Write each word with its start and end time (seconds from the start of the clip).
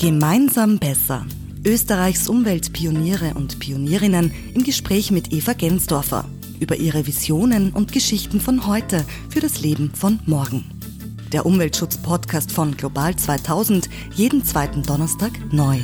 Gemeinsam 0.00 0.78
besser. 0.78 1.26
Österreichs 1.66 2.28
Umweltpioniere 2.28 3.34
und 3.34 3.58
Pionierinnen 3.58 4.32
im 4.54 4.62
Gespräch 4.62 5.10
mit 5.10 5.32
Eva 5.32 5.54
Gensdorfer 5.54 6.24
über 6.60 6.76
ihre 6.76 7.08
Visionen 7.08 7.72
und 7.72 7.90
Geschichten 7.90 8.40
von 8.40 8.68
heute 8.68 9.04
für 9.28 9.40
das 9.40 9.60
Leben 9.60 9.90
von 9.92 10.20
morgen. 10.24 10.64
Der 11.32 11.44
Umweltschutz-Podcast 11.44 12.52
von 12.52 12.76
Global 12.76 13.16
2000, 13.16 13.90
jeden 14.14 14.44
zweiten 14.44 14.84
Donnerstag 14.84 15.32
neu. 15.50 15.78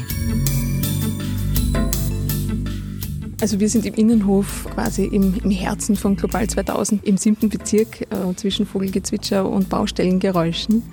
Also 3.41 3.59
wir 3.59 3.69
sind 3.69 3.85
im 3.85 3.95
Innenhof 3.95 4.67
quasi 4.73 5.07
im, 5.07 5.35
im 5.43 5.51
Herzen 5.51 5.97
von 5.97 6.15
Global 6.15 6.47
2000 6.49 7.05
im 7.05 7.17
siebten 7.17 7.49
Bezirk 7.49 8.03
äh, 8.03 8.35
zwischen 8.37 8.65
Vogelgezwitscher 8.65 9.47
und 9.47 9.69
Baustellengeräuschen. 9.69 10.85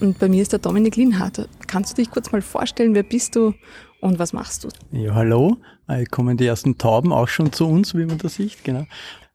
Und 0.00 0.18
bei 0.18 0.28
mir 0.28 0.42
ist 0.42 0.52
der 0.52 0.58
Dominik 0.58 0.96
Linhardt. 0.96 1.48
Kannst 1.66 1.92
du 1.92 2.02
dich 2.02 2.10
kurz 2.10 2.30
mal 2.30 2.42
vorstellen, 2.42 2.94
wer 2.94 3.02
bist 3.02 3.34
du 3.34 3.54
und 4.00 4.18
was 4.18 4.32
machst 4.32 4.64
du? 4.64 4.68
Ja, 4.92 5.14
hallo. 5.14 5.56
Äh, 5.88 6.04
kommen 6.04 6.36
die 6.36 6.46
ersten 6.46 6.76
Tauben 6.76 7.12
auch 7.12 7.28
schon 7.28 7.52
zu 7.52 7.66
uns, 7.66 7.94
wie 7.94 8.04
man 8.04 8.18
das 8.18 8.34
sieht, 8.34 8.62
genau. 8.62 8.84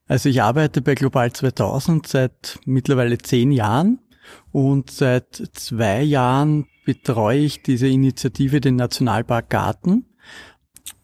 Also 0.06 0.28
ich 0.28 0.42
arbeite 0.42 0.82
bei 0.82 0.94
Global 0.94 1.32
2000 1.32 2.06
seit 2.06 2.60
mittlerweile 2.64 3.18
zehn 3.18 3.50
Jahren 3.50 3.98
und 4.52 4.90
seit 4.90 5.34
zwei 5.52 6.02
Jahren 6.02 6.66
betreue 6.84 7.38
ich 7.38 7.62
diese 7.62 7.88
Initiative, 7.88 8.60
den 8.60 8.76
Nationalpark 8.76 9.48
Garten 9.48 10.04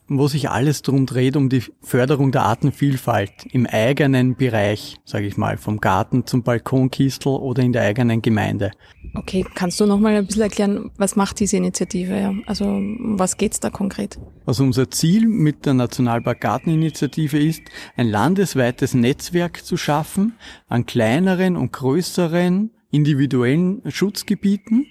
wo 0.08 0.28
sich 0.28 0.48
alles 0.48 0.82
drum 0.82 1.06
dreht, 1.06 1.36
um 1.36 1.48
die 1.48 1.62
Förderung 1.82 2.32
der 2.32 2.42
Artenvielfalt 2.42 3.46
im 3.52 3.66
eigenen 3.66 4.36
Bereich, 4.36 4.96
sage 5.04 5.26
ich 5.26 5.36
mal, 5.36 5.56
vom 5.58 5.80
Garten 5.80 6.26
zum 6.26 6.42
Balkonkistel 6.42 7.32
oder 7.32 7.62
in 7.62 7.72
der 7.72 7.82
eigenen 7.82 8.22
Gemeinde. 8.22 8.70
Okay, 9.14 9.44
kannst 9.54 9.80
du 9.80 9.86
noch 9.86 9.98
mal 9.98 10.16
ein 10.16 10.26
bisschen 10.26 10.42
erklären, 10.42 10.90
was 10.96 11.16
macht 11.16 11.40
diese 11.40 11.56
Initiative? 11.56 12.34
Also 12.46 12.64
was 12.64 13.36
geht's 13.36 13.60
da 13.60 13.70
konkret? 13.70 14.18
Also 14.46 14.64
unser 14.64 14.90
Ziel 14.90 15.28
mit 15.28 15.66
der 15.66 15.74
Nationalpark 15.74 16.40
Garteninitiative 16.40 17.38
ist, 17.38 17.62
ein 17.96 18.08
landesweites 18.08 18.94
Netzwerk 18.94 19.64
zu 19.64 19.76
schaffen 19.76 20.34
an 20.68 20.86
kleineren 20.86 21.56
und 21.56 21.72
größeren 21.72 22.70
individuellen 22.90 23.82
Schutzgebieten, 23.90 24.86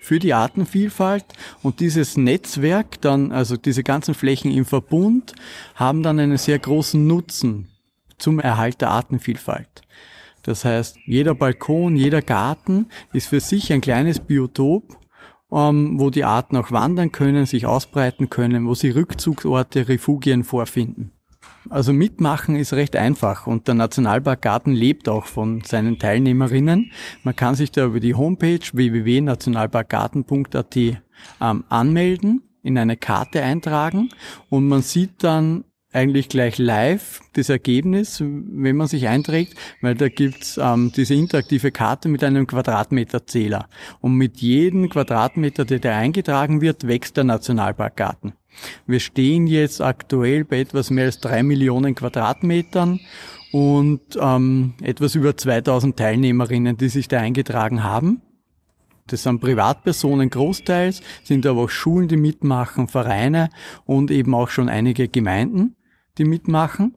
für 0.00 0.18
die 0.18 0.34
Artenvielfalt 0.34 1.24
und 1.62 1.80
dieses 1.80 2.16
Netzwerk 2.16 3.00
dann, 3.00 3.32
also 3.32 3.56
diese 3.56 3.82
ganzen 3.82 4.14
Flächen 4.14 4.50
im 4.50 4.64
Verbund, 4.64 5.34
haben 5.74 6.02
dann 6.02 6.18
einen 6.18 6.38
sehr 6.38 6.58
großen 6.58 7.06
Nutzen 7.06 7.68
zum 8.18 8.40
Erhalt 8.40 8.80
der 8.80 8.90
Artenvielfalt. 8.90 9.82
Das 10.42 10.64
heißt, 10.64 10.98
jeder 11.06 11.34
Balkon, 11.34 11.96
jeder 11.96 12.22
Garten 12.22 12.86
ist 13.12 13.28
für 13.28 13.40
sich 13.40 13.72
ein 13.72 13.80
kleines 13.80 14.20
Biotop, 14.20 14.96
ähm, 15.52 15.98
wo 15.98 16.10
die 16.10 16.24
Arten 16.24 16.56
auch 16.56 16.70
wandern 16.70 17.12
können, 17.12 17.46
sich 17.46 17.66
ausbreiten 17.66 18.30
können, 18.30 18.66
wo 18.66 18.74
sie 18.74 18.90
Rückzugsorte, 18.90 19.88
Refugien 19.88 20.44
vorfinden. 20.44 21.12
Also 21.68 21.92
mitmachen 21.92 22.56
ist 22.56 22.72
recht 22.72 22.96
einfach 22.96 23.46
und 23.46 23.68
der 23.68 23.74
Nationalpark 23.74 24.40
Garten 24.40 24.72
lebt 24.72 25.08
auch 25.08 25.26
von 25.26 25.62
seinen 25.62 25.98
Teilnehmerinnen. 25.98 26.90
Man 27.22 27.36
kann 27.36 27.54
sich 27.54 27.70
da 27.70 27.84
über 27.84 28.00
die 28.00 28.14
Homepage 28.14 28.60
www.nationalparkgarten.at 28.72 30.76
ähm, 30.76 31.64
anmelden, 31.68 32.42
in 32.62 32.78
eine 32.78 32.96
Karte 32.96 33.42
eintragen 33.42 34.08
und 34.48 34.68
man 34.68 34.82
sieht 34.82 35.22
dann 35.22 35.64
eigentlich 35.92 36.28
gleich 36.28 36.58
live 36.58 37.20
das 37.32 37.48
Ergebnis, 37.48 38.20
wenn 38.20 38.76
man 38.76 38.86
sich 38.86 39.08
einträgt, 39.08 39.54
weil 39.80 39.94
da 39.94 40.08
gibt's 40.08 40.58
ähm, 40.62 40.92
diese 40.94 41.14
interaktive 41.14 41.72
Karte 41.72 42.08
mit 42.08 42.22
einem 42.22 42.46
Quadratmeterzähler. 42.46 43.68
Und 44.00 44.14
mit 44.14 44.38
jedem 44.38 44.88
Quadratmeter, 44.88 45.64
der 45.64 45.80
da 45.80 45.98
eingetragen 45.98 46.60
wird, 46.60 46.86
wächst 46.86 47.16
der 47.16 47.24
Nationalparkgarten. 47.24 48.34
Wir 48.86 49.00
stehen 49.00 49.46
jetzt 49.46 49.80
aktuell 49.80 50.44
bei 50.44 50.60
etwas 50.60 50.90
mehr 50.90 51.06
als 51.06 51.20
drei 51.20 51.42
Millionen 51.42 51.94
Quadratmetern 51.94 53.00
und 53.52 54.00
ähm, 54.20 54.74
etwas 54.82 55.14
über 55.14 55.36
2000 55.36 55.96
Teilnehmerinnen, 55.96 56.76
die 56.76 56.88
sich 56.88 57.08
da 57.08 57.18
eingetragen 57.18 57.82
haben. 57.82 58.22
Das 59.08 59.24
sind 59.24 59.40
Privatpersonen 59.40 60.30
großteils, 60.30 61.02
sind 61.24 61.44
aber 61.46 61.62
auch 61.62 61.70
Schulen, 61.70 62.06
die 62.06 62.16
mitmachen, 62.16 62.86
Vereine 62.86 63.50
und 63.84 64.12
eben 64.12 64.34
auch 64.34 64.50
schon 64.50 64.68
einige 64.68 65.08
Gemeinden, 65.08 65.74
die 66.18 66.24
mitmachen. 66.24 66.96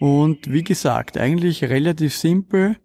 Und 0.00 0.50
wie 0.50 0.64
gesagt, 0.64 1.18
eigentlich 1.18 1.64
relativ 1.64 2.16
simpel 2.16 2.76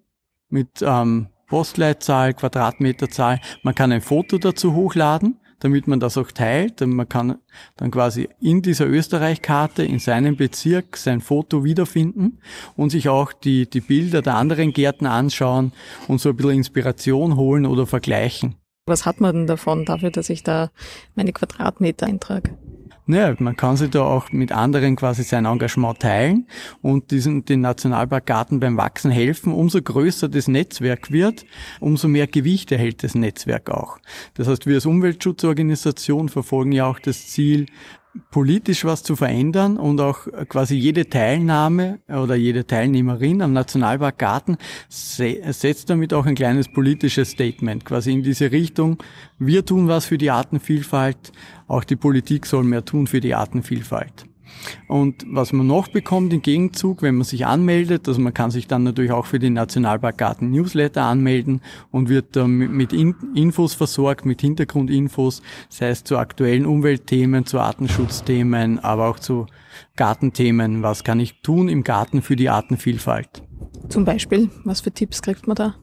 mit 0.50 0.82
ähm, 0.82 1.28
Postleitzahl, 1.48 2.34
Quadratmeterzahl. 2.34 3.40
Man 3.64 3.76
kann 3.76 3.92
ein 3.92 4.02
Foto 4.02 4.38
dazu 4.38 4.74
hochladen 4.74 5.38
damit 5.64 5.88
man 5.88 6.02
das 6.02 6.18
auch 6.18 6.30
teilt. 6.32 6.82
Man 6.82 7.08
kann 7.08 7.38
dann 7.78 7.90
quasi 7.90 8.28
in 8.42 8.62
dieser 8.62 8.86
Österreich-Karte 8.86 9.84
in 9.84 10.00
seinem 10.00 10.36
Bezirk 10.36 10.98
sein 10.98 11.22
Foto 11.22 11.64
wiederfinden 11.64 12.40
und 12.76 12.90
sich 12.90 13.08
auch 13.08 13.32
die, 13.32 13.70
die 13.70 13.80
Bilder 13.80 14.22
der 14.22 14.36
anderen 14.36 14.74
Gärten 14.74 15.06
anschauen 15.06 15.72
und 16.10 16.20
so 16.20 16.30
ein 16.30 16.36
bisschen 16.36 16.52
Inspiration 16.52 17.38
holen 17.38 17.66
oder 17.66 17.88
vergleichen. 17.88 18.56
Was 18.86 19.06
hat 19.06 19.22
man 19.22 19.34
denn 19.34 19.48
davon 19.48 19.86
dafür, 19.86 20.12
dass 20.12 20.30
ich 20.30 20.44
da 20.44 20.70
meine 21.16 21.32
Quadratmeter 21.32 22.08
eintrage? 22.08 22.58
Naja, 23.06 23.36
man 23.40 23.58
kann 23.58 23.76
sich 23.76 23.90
da 23.90 24.04
auch 24.04 24.32
mit 24.32 24.54
anderen 24.54 24.96
quasi 24.96 25.24
sein 25.24 25.46
Engagement 25.46 26.00
teilen 26.00 26.48
und 26.82 27.12
diesen, 27.12 27.44
den 27.44 27.60
Nationalparkgarten 27.60 28.62
beim 28.62 28.78
Wachsen 28.78 29.12
helfen. 29.12 29.54
Umso 29.54 29.82
größer 29.82 30.30
das 30.30 30.48
Netzwerk 30.48 31.12
wird, 31.12 31.46
umso 31.82 32.08
mehr 32.08 32.28
Gewicht 32.28 32.72
erhält 32.72 33.04
das 33.04 33.14
Netzwerk 33.14 33.70
auch. 33.70 33.98
Das 34.36 34.48
heißt, 34.48 34.68
wir 34.68 34.76
als 34.76 34.86
Umweltschutzorganisation 34.86 36.30
verfolgen 36.30 36.72
ja 36.72 36.86
auch 36.86 37.00
das 37.00 37.28
Ziel, 37.28 37.66
politisch 38.32 38.86
was 38.86 39.04
zu 39.04 39.16
verändern 39.16 39.78
und 39.78 40.00
auch 40.00 40.28
quasi 40.48 40.76
jede 40.76 41.10
Teilnahme 41.10 42.00
oder 42.08 42.36
jede 42.36 42.68
Teilnehmerin 42.68 43.42
am 43.42 43.54
Nationalpark 43.54 44.18
Garten 44.18 44.58
setzt 44.90 45.90
damit 45.90 46.14
auch 46.14 46.26
ein 46.26 46.36
kleines 46.36 46.68
politisches 46.72 47.32
Statement 47.32 47.86
quasi 47.86 48.12
in 48.12 48.24
diese 48.24 48.52
Richtung. 48.52 49.02
Wir 49.40 49.66
tun 49.66 49.88
was 49.88 50.06
für 50.06 50.18
die 50.18 50.32
Artenvielfalt, 50.32 51.32
auch 51.68 51.84
die 51.84 51.96
Politik 51.96 52.46
soll 52.46 52.64
mehr 52.64 52.86
tun 52.86 53.08
für 53.08 53.20
die 53.20 53.34
Artenvielfalt. 53.34 54.26
Und 54.88 55.26
was 55.28 55.54
man 55.54 55.68
noch 55.68 55.88
bekommt 55.88 56.34
im 56.34 56.42
Gegenzug, 56.42 57.02
wenn 57.02 57.16
man 57.16 57.26
sich 57.26 57.46
anmeldet, 57.46 58.08
also 58.08 58.22
man 58.22 58.34
kann 58.34 58.52
sich 58.52 58.68
dann 58.68 58.84
natürlich 58.84 59.12
auch 59.12 59.26
für 59.26 59.40
den 59.40 59.54
Nationalparkgarten 59.54 60.50
Newsletter 60.52 61.04
anmelden 61.04 61.62
und 61.92 62.10
wird 62.10 62.36
dann 62.36 62.52
mit 62.52 62.94
Infos 62.94 63.74
versorgt, 63.74 64.26
mit 64.26 64.42
Hintergrundinfos, 64.42 65.42
sei 65.70 65.90
es 65.90 66.04
zu 66.04 66.18
aktuellen 66.18 66.66
Umweltthemen, 66.66 67.46
zu 67.46 67.60
Artenschutzthemen, 67.60 68.80
aber 68.80 69.10
auch 69.10 69.20
zu 69.20 69.48
Gartenthemen. 69.96 70.84
Was 70.84 71.04
kann 71.04 71.20
ich 71.20 71.42
tun 71.42 71.70
im 71.70 71.84
Garten 71.84 72.22
für 72.22 72.36
die 72.36 72.50
Artenvielfalt? 72.50 73.44
Zum 73.90 74.06
Beispiel, 74.06 74.50
was 74.64 74.82
für 74.82 74.92
Tipps 74.92 75.22
kriegt 75.22 75.48
man 75.48 75.56
da? 75.56 75.76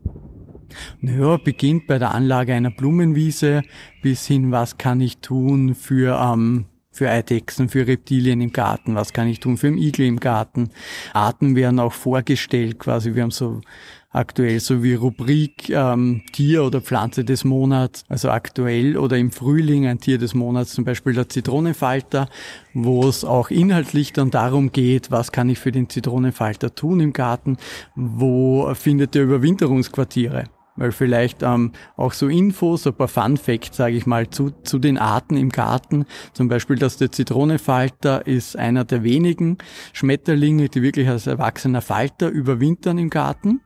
Naja, 1.00 1.36
beginnt 1.36 1.86
bei 1.86 1.98
der 1.98 2.14
Anlage 2.14 2.54
einer 2.54 2.70
Blumenwiese 2.70 3.62
bis 4.02 4.26
hin, 4.26 4.52
was 4.52 4.78
kann 4.78 5.00
ich 5.00 5.18
tun 5.18 5.74
für 5.74 6.18
ähm, 6.20 6.66
für 7.00 7.08
Eidechsen, 7.08 7.70
für 7.70 7.86
Reptilien 7.86 8.42
im 8.42 8.52
Garten, 8.52 8.94
was 8.94 9.14
kann 9.14 9.26
ich 9.26 9.40
tun 9.40 9.56
für 9.56 9.68
einen 9.68 9.78
Igel 9.78 10.04
im 10.04 10.20
Garten. 10.20 10.68
Arten 11.14 11.56
werden 11.56 11.80
auch 11.80 11.94
vorgestellt 11.94 12.78
quasi, 12.78 13.14
wir 13.14 13.22
haben 13.22 13.30
so 13.30 13.62
aktuell 14.10 14.60
so 14.60 14.82
wie 14.82 14.92
Rubrik 14.92 15.70
ähm, 15.70 16.20
Tier 16.30 16.62
oder 16.62 16.82
Pflanze 16.82 17.24
des 17.24 17.44
Monats, 17.44 18.04
also 18.10 18.28
aktuell 18.28 18.98
oder 18.98 19.16
im 19.16 19.30
Frühling 19.30 19.86
ein 19.86 19.98
Tier 19.98 20.18
des 20.18 20.34
Monats, 20.34 20.74
zum 20.74 20.84
Beispiel 20.84 21.14
der 21.14 21.30
Zitronenfalter, 21.30 22.28
wo 22.74 23.08
es 23.08 23.24
auch 23.24 23.48
inhaltlich 23.48 24.12
dann 24.12 24.30
darum 24.30 24.70
geht, 24.70 25.10
was 25.10 25.32
kann 25.32 25.48
ich 25.48 25.58
für 25.58 25.72
den 25.72 25.88
Zitronenfalter 25.88 26.74
tun 26.74 27.00
im 27.00 27.14
Garten, 27.14 27.56
wo 27.94 28.74
findet 28.74 29.16
er 29.16 29.22
Überwinterungsquartiere 29.22 30.50
weil 30.80 30.92
vielleicht 30.92 31.42
ähm, 31.42 31.72
auch 31.96 32.14
so 32.14 32.26
Infos, 32.26 32.86
ein 32.86 32.94
paar 32.94 33.06
Fun 33.06 33.36
Facts, 33.36 33.76
sage 33.76 33.96
ich 33.96 34.06
mal, 34.06 34.30
zu, 34.30 34.50
zu 34.64 34.78
den 34.78 34.98
Arten 34.98 35.36
im 35.36 35.50
Garten. 35.50 36.06
Zum 36.32 36.48
Beispiel, 36.48 36.76
dass 36.76 36.96
der 36.96 37.12
Zitronenfalter 37.12 38.26
ist 38.26 38.56
einer 38.56 38.84
der 38.84 39.04
wenigen 39.04 39.58
Schmetterlinge, 39.92 40.70
die 40.70 40.82
wirklich 40.82 41.08
als 41.08 41.26
erwachsener 41.26 41.82
Falter 41.82 42.28
überwintern 42.28 42.98
im 42.98 43.10
Garten. 43.10 43.60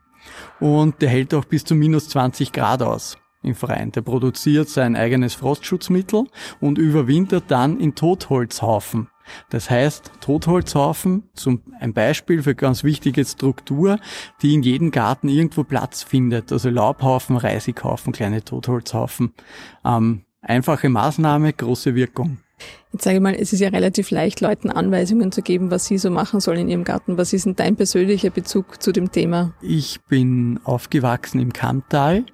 Und 0.58 1.00
der 1.02 1.08
hält 1.08 1.34
auch 1.34 1.44
bis 1.44 1.64
zu 1.64 1.75
minus 1.75 2.08
20 2.08 2.52
Grad 2.52 2.82
aus 2.82 3.16
im 3.44 3.55
Freien. 3.55 3.93
Der 3.93 4.02
produziert 4.02 4.69
sein 4.69 4.96
eigenes 4.96 5.35
Frostschutzmittel 5.35 6.25
und 6.61 6.79
überwintert 6.79 7.44
dann 7.49 7.79
in 7.79 7.94
Totholzhaufen. 7.94 9.08
Das 9.50 9.70
heißt, 9.70 10.12
Totholzhaufen, 10.20 11.25
zum, 11.35 11.62
ein 11.81 11.94
Beispiel 11.94 12.43
für 12.43 12.55
ganz 12.55 12.85
wichtige 12.85 13.25
Struktur, 13.25 13.99
die 14.43 14.55
in 14.55 14.62
jedem 14.62 14.91
Garten 14.91 15.29
irgendwo 15.29 15.64
Platz 15.64 16.02
findet. 16.02 16.52
Also 16.52 16.70
Laubhaufen, 16.70 17.37
Reisighaufen, 17.37 18.12
kleine 18.12 18.44
Totholzhaufen. 18.44 19.32
Ähm, 19.85 20.25
einfache 20.43 20.88
Maßnahme, 20.88 21.52
große 21.52 21.94
Wirkung. 21.94 22.38
Jetzt 22.92 23.04
sage 23.04 23.16
ich 23.16 23.22
mal, 23.22 23.34
es 23.34 23.52
ist 23.52 23.60
ja 23.60 23.70
relativ 23.70 24.10
leicht, 24.10 24.40
Leuten 24.40 24.70
Anweisungen 24.70 25.32
zu 25.32 25.42
geben, 25.42 25.70
was 25.70 25.86
sie 25.86 25.98
so 25.98 26.10
machen 26.10 26.40
sollen 26.40 26.60
in 26.60 26.68
ihrem 26.68 26.84
Garten. 26.84 27.18
Was 27.18 27.32
ist 27.32 27.46
denn 27.46 27.56
dein 27.56 27.74
persönlicher 27.74 28.30
Bezug 28.30 28.80
zu 28.80 28.92
dem 28.92 29.10
Thema? 29.10 29.52
Ich 29.60 30.00
bin 30.02 30.60
aufgewachsen 30.62 31.40
im 31.40 31.52
Kammtal 31.52 32.24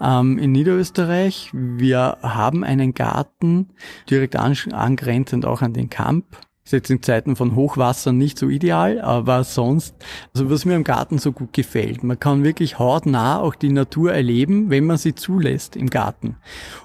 ähm, 0.00 0.38
in 0.38 0.52
Niederösterreich. 0.52 1.50
Wir 1.54 2.18
haben 2.22 2.62
einen 2.62 2.92
Garten 2.92 3.70
direkt 4.10 4.36
angrenzend 4.36 5.46
auch 5.46 5.62
an 5.62 5.72
den 5.72 5.88
Kamp 5.88 6.26
ist 6.64 6.72
jetzt 6.72 6.90
in 6.90 7.02
Zeiten 7.02 7.34
von 7.34 7.56
Hochwasser 7.56 8.12
nicht 8.12 8.38
so 8.38 8.48
ideal, 8.48 9.00
aber 9.00 9.42
sonst, 9.42 9.96
also 10.32 10.48
was 10.48 10.64
mir 10.64 10.76
im 10.76 10.84
Garten 10.84 11.18
so 11.18 11.32
gut 11.32 11.52
gefällt, 11.52 12.04
man 12.04 12.20
kann 12.20 12.44
wirklich 12.44 12.78
hautnah 12.78 13.40
auch 13.40 13.56
die 13.56 13.70
Natur 13.70 14.12
erleben, 14.12 14.70
wenn 14.70 14.86
man 14.86 14.96
sie 14.96 15.14
zulässt 15.14 15.74
im 15.74 15.90
Garten. 15.90 16.36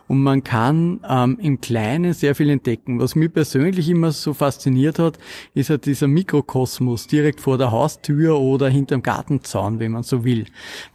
Und 0.07 0.24
man 0.24 0.44
kann 0.44 1.01
ähm, 1.07 1.38
im 1.39 1.62
Kleinen 1.62 2.13
sehr 2.13 2.33
viel 2.33 2.50
entdecken. 2.50 3.00
Was 3.00 3.15
mich 3.15 3.31
persönlich 3.31 3.89
immer 3.89 4.12
so 4.12 4.33
fasziniert 4.33 4.97
hat, 4.97 5.19
ist 5.53 5.69
halt 5.69 5.85
dieser 5.85 6.07
Mikrokosmos 6.07 7.07
direkt 7.07 7.41
vor 7.41 7.57
der 7.57 7.71
Haustür 7.71 8.39
oder 8.39 8.69
hinterm 8.69 9.03
Gartenzaun, 9.03 9.80
wenn 9.80 9.91
man 9.91 10.03
so 10.03 10.23
will. 10.23 10.45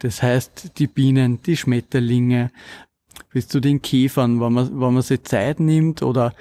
Das 0.01 0.23
heißt, 0.23 0.79
die 0.79 0.87
Bienen, 0.89 1.41
die 1.43 1.57
Schmetterlinge, 1.57 2.51
bis 3.33 3.49
zu 3.49 3.61
den 3.61 3.81
Käfern, 3.81 4.41
wenn 4.41 4.53
man, 4.53 4.81
wenn 4.81 4.95
man 4.95 5.03
sich 5.03 5.23
Zeit 5.25 5.61
nimmt 5.61 6.03
oder 6.03 6.33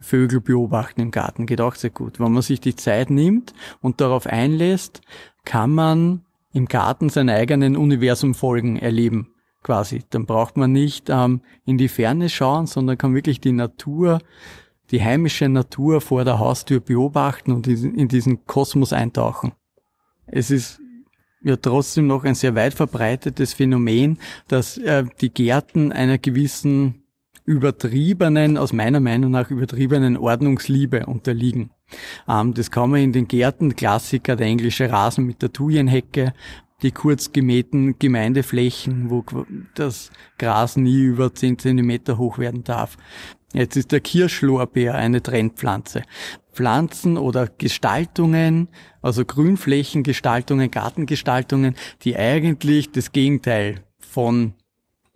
Vögel 0.00 0.40
beobachten 0.40 1.00
im 1.00 1.10
Garten 1.10 1.46
geht 1.46 1.60
auch 1.60 1.74
sehr 1.74 1.90
gut. 1.90 2.18
Wenn 2.18 2.32
man 2.32 2.42
sich 2.42 2.60
die 2.60 2.74
Zeit 2.74 3.10
nimmt 3.10 3.52
und 3.80 4.00
darauf 4.00 4.26
einlässt, 4.26 5.02
kann 5.44 5.70
man 5.70 6.24
im 6.52 6.66
Garten 6.66 7.10
sein 7.10 7.28
eigenen 7.28 7.76
Universumfolgen 7.76 8.76
erleben, 8.76 9.34
quasi. 9.62 10.02
Dann 10.10 10.26
braucht 10.26 10.56
man 10.56 10.72
nicht 10.72 11.08
ähm, 11.10 11.42
in 11.64 11.78
die 11.78 11.88
Ferne 11.88 12.28
schauen, 12.28 12.66
sondern 12.66 12.98
kann 12.98 13.14
wirklich 13.14 13.40
die 13.40 13.52
Natur, 13.52 14.20
die 14.90 15.02
heimische 15.02 15.48
Natur 15.48 16.00
vor 16.00 16.24
der 16.24 16.38
Haustür 16.38 16.80
beobachten 16.80 17.52
und 17.52 17.66
in 17.68 18.08
diesen 18.08 18.46
Kosmos 18.46 18.92
eintauchen. 18.92 19.52
Es 20.26 20.50
ist 20.50 20.80
ja 21.42 21.56
trotzdem 21.56 22.06
noch 22.06 22.24
ein 22.24 22.34
sehr 22.34 22.54
weit 22.54 22.74
verbreitetes 22.74 23.54
Phänomen, 23.54 24.18
dass 24.48 24.78
äh, 24.78 25.04
die 25.20 25.32
Gärten 25.32 25.92
einer 25.92 26.18
gewissen 26.18 26.99
übertriebenen, 27.50 28.56
aus 28.56 28.72
meiner 28.72 29.00
Meinung 29.00 29.32
nach 29.32 29.50
übertriebenen 29.50 30.16
Ordnungsliebe 30.16 31.06
unterliegen. 31.06 31.70
Ähm, 32.28 32.54
das 32.54 32.70
kann 32.70 32.90
man 32.90 33.00
in 33.00 33.12
den 33.12 33.26
Gärten, 33.26 33.74
Klassiker, 33.74 34.36
der 34.36 34.46
englische 34.46 34.88
Rasen 34.88 35.26
mit 35.26 35.42
der 35.42 35.52
Thujenhecke, 35.52 36.32
die 36.82 36.92
kurz 36.92 37.32
gemähten 37.32 37.98
Gemeindeflächen, 37.98 39.10
wo 39.10 39.24
das 39.74 40.12
Gras 40.38 40.76
nie 40.76 41.00
über 41.00 41.34
10 41.34 41.58
Zentimeter 41.58 42.18
hoch 42.18 42.38
werden 42.38 42.62
darf. 42.62 42.96
Jetzt 43.52 43.76
ist 43.76 43.90
der 43.90 44.00
Kirschlorbeer 44.00 44.94
eine 44.94 45.20
Trendpflanze. 45.20 46.04
Pflanzen 46.52 47.18
oder 47.18 47.48
Gestaltungen, 47.58 48.68
also 49.02 49.24
Grünflächengestaltungen, 49.24 50.70
Gartengestaltungen, 50.70 51.74
die 52.02 52.16
eigentlich 52.16 52.92
das 52.92 53.10
Gegenteil 53.10 53.82
von 53.98 54.54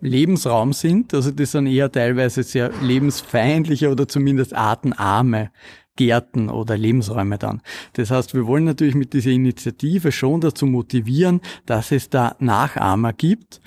Lebensraum 0.05 0.73
sind. 0.73 1.15
Also 1.15 1.31
das 1.31 1.53
sind 1.53 1.67
eher 1.67 1.91
teilweise 1.91 2.43
sehr 2.43 2.71
lebensfeindliche 2.83 3.91
oder 3.91 4.07
zumindest 4.07 4.55
artenarme 4.55 5.51
Gärten 5.97 6.51
oder 6.51 6.77
Lebensräume 6.77 7.39
dann. 7.39 7.63
Das 7.95 8.11
heißt, 8.11 8.35
wir 8.35 8.47
wollen 8.47 8.65
natürlich 8.65 8.95
mit 8.95 9.13
dieser 9.15 9.31
Initiative 9.31 10.13
schon 10.13 10.41
dazu 10.41 10.67
motivieren, 10.67 11.41
dass 11.67 11.91
es 11.91 12.11
da 12.11 12.37
Nachahmer 12.39 13.13
gibt. 13.13 13.61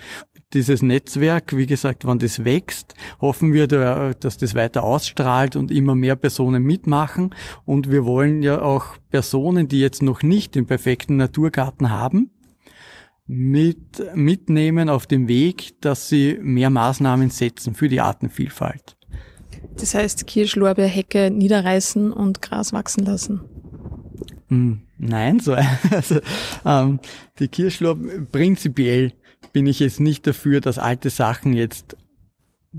Dieses 0.54 0.82
Netzwerk, 0.82 1.58
wie 1.58 1.66
gesagt, 1.66 2.08
wenn 2.08 2.20
das 2.20 2.46
wächst, 2.46 2.94
hoffen 3.20 3.52
wir, 3.52 3.68
dass 3.68 4.38
das 4.38 4.56
weiter 4.56 4.84
ausstrahlt 4.84 5.56
und 5.56 5.72
immer 5.72 5.96
mehr 5.96 6.16
Personen 6.16 6.64
mitmachen. 6.64 7.34
Und 7.66 7.92
wir 7.92 8.06
wollen 8.06 8.44
ja 8.44 8.62
auch 8.62 8.98
Personen, 9.10 9.68
die 9.68 9.80
jetzt 9.80 10.02
noch 10.02 10.22
nicht 10.22 10.56
den 10.56 10.66
perfekten 10.66 11.18
Naturgarten 11.18 11.90
haben, 11.90 12.30
mit, 13.28 14.16
mitnehmen 14.16 14.90
auf 14.90 15.06
dem 15.06 15.28
Weg, 15.28 15.80
dass 15.82 16.10
sie 16.10 16.40
mehr 16.42 16.70
Maßnahmen 16.70 17.30
setzen 17.30 17.76
für 17.76 17.90
die 17.90 18.02
Artenvielfalt. 18.02 18.98
Das 19.76 19.94
heißt, 19.94 20.26
Kirschlorbeerhecke 20.28 21.30
niederreißen 21.30 22.12
und 22.12 22.42
Gras 22.42 22.74
wachsen 22.74 23.06
lassen? 23.06 23.42
Hm, 24.48 24.82
nein, 24.98 25.40
so, 25.40 25.56
also, 25.92 26.20
ähm, 26.66 27.00
die 27.40 27.50
Kirschlorbeer, 27.50 28.22
prinzipiell 28.32 29.14
bin 29.52 29.68
ich 29.68 29.80
jetzt 29.80 30.00
nicht 30.00 30.26
dafür, 30.26 30.62
dass 30.62 30.80
alte 30.80 31.10
Sachen 31.10 31.54
jetzt 31.54 31.98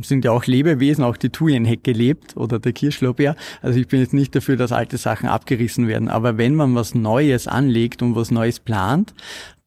sind 0.01 0.25
ja 0.25 0.31
auch 0.31 0.45
Lebewesen, 0.45 1.03
auch 1.03 1.17
die 1.17 1.31
Thujenhecke 1.31 1.93
lebt 1.93 2.37
oder 2.37 2.59
der 2.59 2.73
Kirschlorbeer. 2.73 3.35
Also 3.63 3.81
ich 3.81 3.89
bin 3.89 4.01
jetzt 4.01 4.15
nicht 4.15 4.35
dafür, 4.35 4.57
dass 4.57 4.71
alte 4.71 4.97
Sachen 4.97 5.29
abgerissen 5.29 5.89
werden. 5.89 6.09
Aber 6.09 6.39
wenn 6.39 6.55
man 6.55 6.75
was 6.75 6.95
Neues 6.95 7.49
anlegt 7.49 8.03
und 8.03 8.15
was 8.15 8.31
Neues 8.31 8.61
plant, 8.61 9.15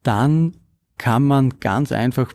dann 0.02 0.54
kann 1.02 1.24
man 1.24 1.58
ganz 1.58 1.90
einfach 1.90 2.32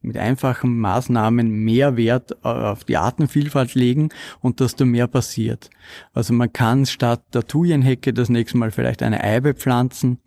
mit 0.00 0.16
einfachen 0.16 0.76
Maßnahmen 0.80 1.48
mehr 1.48 1.96
Wert 1.96 2.32
äh, 2.42 2.48
auf 2.48 2.82
die 2.82 2.96
Artenvielfalt 2.96 3.76
legen 3.76 4.08
und 4.40 4.60
dass 4.60 4.74
da 4.74 4.84
mehr 4.84 5.06
passiert. 5.06 5.70
Also 6.12 6.34
man 6.34 6.52
kann 6.52 6.84
statt 6.84 7.22
der 7.32 7.46
Thujenhecke 7.46 8.12
das 8.12 8.28
nächste 8.28 8.58
Mal 8.58 8.72
vielleicht 8.72 9.04
eine 9.04 9.22
Eibe 9.22 9.54
pflanzen 9.54 10.18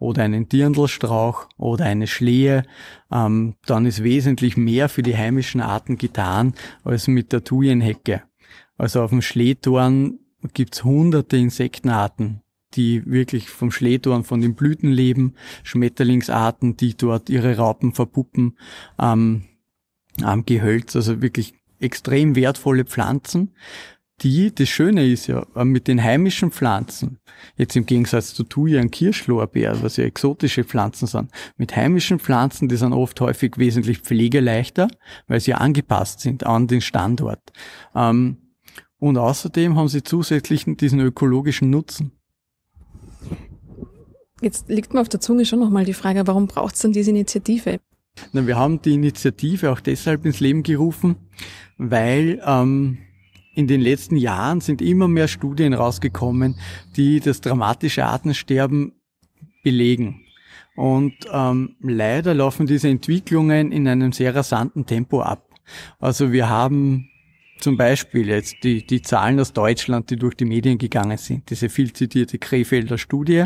oder 0.00 0.24
einen 0.24 0.48
Dirndlstrauch 0.48 1.48
oder 1.58 1.84
eine 1.84 2.08
Schlehe, 2.08 2.64
ähm, 3.12 3.54
dann 3.66 3.86
ist 3.86 4.02
wesentlich 4.02 4.56
mehr 4.56 4.88
für 4.88 5.02
die 5.02 5.16
heimischen 5.16 5.60
Arten 5.60 5.96
getan 5.96 6.54
als 6.82 7.06
mit 7.06 7.32
der 7.32 7.44
Thujenhecke. 7.44 8.24
Also 8.76 9.00
auf 9.02 9.10
dem 9.10 9.22
Schlehdorn 9.22 10.18
gibt's 10.54 10.82
hunderte 10.82 11.36
Insektenarten, 11.36 12.42
die 12.74 13.04
wirklich 13.06 13.48
vom 13.50 13.70
Schlehdorn, 13.70 14.24
von 14.24 14.40
den 14.40 14.54
Blüten 14.54 14.90
leben, 14.90 15.34
Schmetterlingsarten, 15.62 16.76
die 16.76 16.96
dort 16.96 17.30
ihre 17.30 17.56
Raupen 17.56 17.92
verpuppen, 17.92 18.58
ähm, 18.98 19.44
am 20.22 20.44
Gehölz, 20.44 20.96
also 20.96 21.22
wirklich 21.22 21.54
extrem 21.80 22.34
wertvolle 22.34 22.84
Pflanzen, 22.84 23.52
die, 24.22 24.52
das 24.52 24.68
Schöne 24.68 25.06
ist 25.06 25.28
ja, 25.28 25.46
äh, 25.54 25.64
mit 25.64 25.86
den 25.86 26.02
heimischen 26.02 26.50
Pflanzen, 26.50 27.18
jetzt 27.56 27.76
im 27.76 27.86
Gegensatz 27.86 28.34
zu 28.34 28.44
Thuja 28.44 28.80
und 28.80 28.90
Kirschlorbeer, 28.90 29.82
was 29.82 29.96
ja 29.96 30.04
exotische 30.04 30.64
Pflanzen 30.64 31.06
sind, 31.06 31.30
mit 31.56 31.76
heimischen 31.76 32.18
Pflanzen, 32.18 32.68
die 32.68 32.76
sind 32.76 32.92
oft 32.92 33.20
häufig 33.20 33.58
wesentlich 33.58 34.00
pflegeleichter, 34.00 34.88
weil 35.28 35.40
sie 35.40 35.54
angepasst 35.54 36.20
sind 36.20 36.44
an 36.44 36.66
den 36.66 36.80
Standort. 36.80 37.52
Ähm, 37.94 38.38
und 38.98 39.16
außerdem 39.16 39.76
haben 39.76 39.88
sie 39.88 40.02
zusätzlich 40.02 40.64
diesen 40.66 40.98
ökologischen 40.98 41.70
Nutzen. 41.70 42.17
Jetzt 44.40 44.68
liegt 44.68 44.94
mir 44.94 45.00
auf 45.00 45.08
der 45.08 45.20
Zunge 45.20 45.44
schon 45.44 45.58
nochmal 45.58 45.84
die 45.84 45.94
Frage, 45.94 46.26
warum 46.26 46.46
braucht 46.46 46.74
es 46.74 46.82
denn 46.82 46.92
diese 46.92 47.10
Initiative? 47.10 47.80
Na, 48.32 48.46
wir 48.46 48.56
haben 48.56 48.80
die 48.82 48.94
Initiative 48.94 49.70
auch 49.70 49.80
deshalb 49.80 50.24
ins 50.24 50.40
Leben 50.40 50.62
gerufen, 50.62 51.16
weil 51.76 52.40
ähm, 52.44 52.98
in 53.54 53.66
den 53.66 53.80
letzten 53.80 54.16
Jahren 54.16 54.60
sind 54.60 54.80
immer 54.80 55.08
mehr 55.08 55.28
Studien 55.28 55.74
rausgekommen, 55.74 56.56
die 56.96 57.20
das 57.20 57.40
dramatische 57.40 58.04
Artensterben 58.04 58.92
belegen. 59.64 60.24
Und 60.76 61.14
ähm, 61.32 61.74
leider 61.80 62.34
laufen 62.34 62.66
diese 62.66 62.88
Entwicklungen 62.88 63.72
in 63.72 63.88
einem 63.88 64.12
sehr 64.12 64.34
rasanten 64.34 64.86
Tempo 64.86 65.22
ab. 65.22 65.48
Also 65.98 66.30
wir 66.32 66.48
haben 66.48 67.10
zum 67.58 67.76
Beispiel 67.76 68.28
jetzt 68.28 68.56
die, 68.62 68.86
die 68.86 69.02
Zahlen 69.02 69.38
aus 69.40 69.52
Deutschland, 69.52 70.10
die 70.10 70.16
durch 70.16 70.34
die 70.34 70.44
Medien 70.44 70.78
gegangen 70.78 71.18
sind, 71.18 71.50
diese 71.50 71.68
viel 71.68 71.92
zitierte 71.92 72.38
Krefelder 72.38 72.98
Studie, 72.98 73.44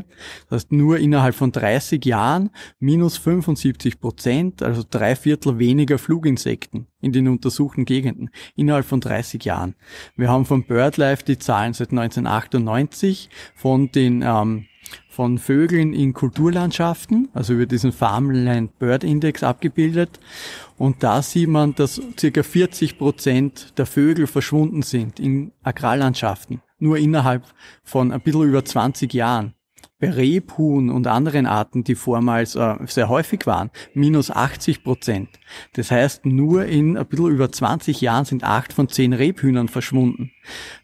das 0.48 0.62
heißt 0.62 0.72
nur 0.72 0.98
innerhalb 0.98 1.34
von 1.34 1.52
30 1.52 2.04
Jahren 2.04 2.50
minus 2.78 3.16
75 3.16 4.00
Prozent, 4.00 4.62
also 4.62 4.82
drei 4.88 5.16
Viertel 5.16 5.58
weniger 5.58 5.98
Fluginsekten 5.98 6.86
in 7.00 7.12
den 7.12 7.28
untersuchten 7.28 7.84
Gegenden, 7.84 8.30
innerhalb 8.54 8.86
von 8.86 9.00
30 9.00 9.44
Jahren. 9.44 9.74
Wir 10.16 10.28
haben 10.28 10.46
von 10.46 10.64
BirdLife 10.64 11.24
die 11.24 11.38
Zahlen 11.38 11.72
seit 11.72 11.90
1998 11.90 13.28
von 13.54 13.90
den 13.90 14.22
ähm, 14.22 14.66
von 15.08 15.38
Vögeln 15.38 15.92
in 15.92 16.12
Kulturlandschaften, 16.12 17.28
also 17.34 17.52
über 17.52 17.66
diesen 17.66 17.92
Farmland 17.92 18.78
Bird 18.78 19.04
Index 19.04 19.42
abgebildet. 19.42 20.20
Und 20.78 21.02
da 21.02 21.22
sieht 21.22 21.48
man, 21.48 21.74
dass 21.74 22.00
circa 22.18 22.42
40 22.42 22.98
Prozent 22.98 23.78
der 23.78 23.86
Vögel 23.86 24.26
verschwunden 24.26 24.82
sind 24.82 25.20
in 25.20 25.52
Agrarlandschaften, 25.62 26.62
nur 26.78 26.96
innerhalb 26.96 27.44
von 27.84 28.12
ein 28.12 28.20
bisschen 28.20 28.48
über 28.48 28.64
20 28.64 29.12
Jahren 29.12 29.54
bei 30.02 30.10
Rebhuhn 30.10 30.90
und 30.90 31.06
anderen 31.06 31.46
Arten, 31.46 31.84
die 31.84 31.94
vormals 31.94 32.56
äh, 32.56 32.74
sehr 32.86 33.08
häufig 33.08 33.46
waren, 33.46 33.70
minus 33.94 34.32
80 34.32 34.82
Prozent. 34.82 35.28
Das 35.74 35.92
heißt, 35.92 36.26
nur 36.26 36.66
in 36.66 36.98
ein 36.98 37.06
bisschen 37.06 37.28
über 37.28 37.52
20 37.52 38.00
Jahren 38.00 38.24
sind 38.24 38.42
acht 38.42 38.72
von 38.72 38.88
zehn 38.88 39.12
Rebhühnern 39.12 39.68
verschwunden. 39.68 40.32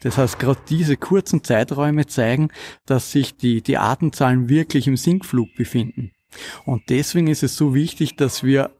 Das 0.02 0.18
heißt, 0.18 0.38
gerade 0.38 0.60
diese 0.68 0.96
kurzen 0.96 1.42
Zeiträume 1.42 2.06
zeigen, 2.06 2.50
dass 2.86 3.10
sich 3.10 3.36
die, 3.36 3.60
die 3.60 3.76
Artenzahlen 3.76 4.48
wirklich 4.48 4.86
im 4.86 4.96
Sinkflug 4.96 5.52
befinden. 5.56 6.12
Und 6.64 6.88
deswegen 6.88 7.26
ist 7.26 7.42
es 7.42 7.56
so 7.56 7.74
wichtig, 7.74 8.14
dass 8.14 8.44
wir 8.44 8.70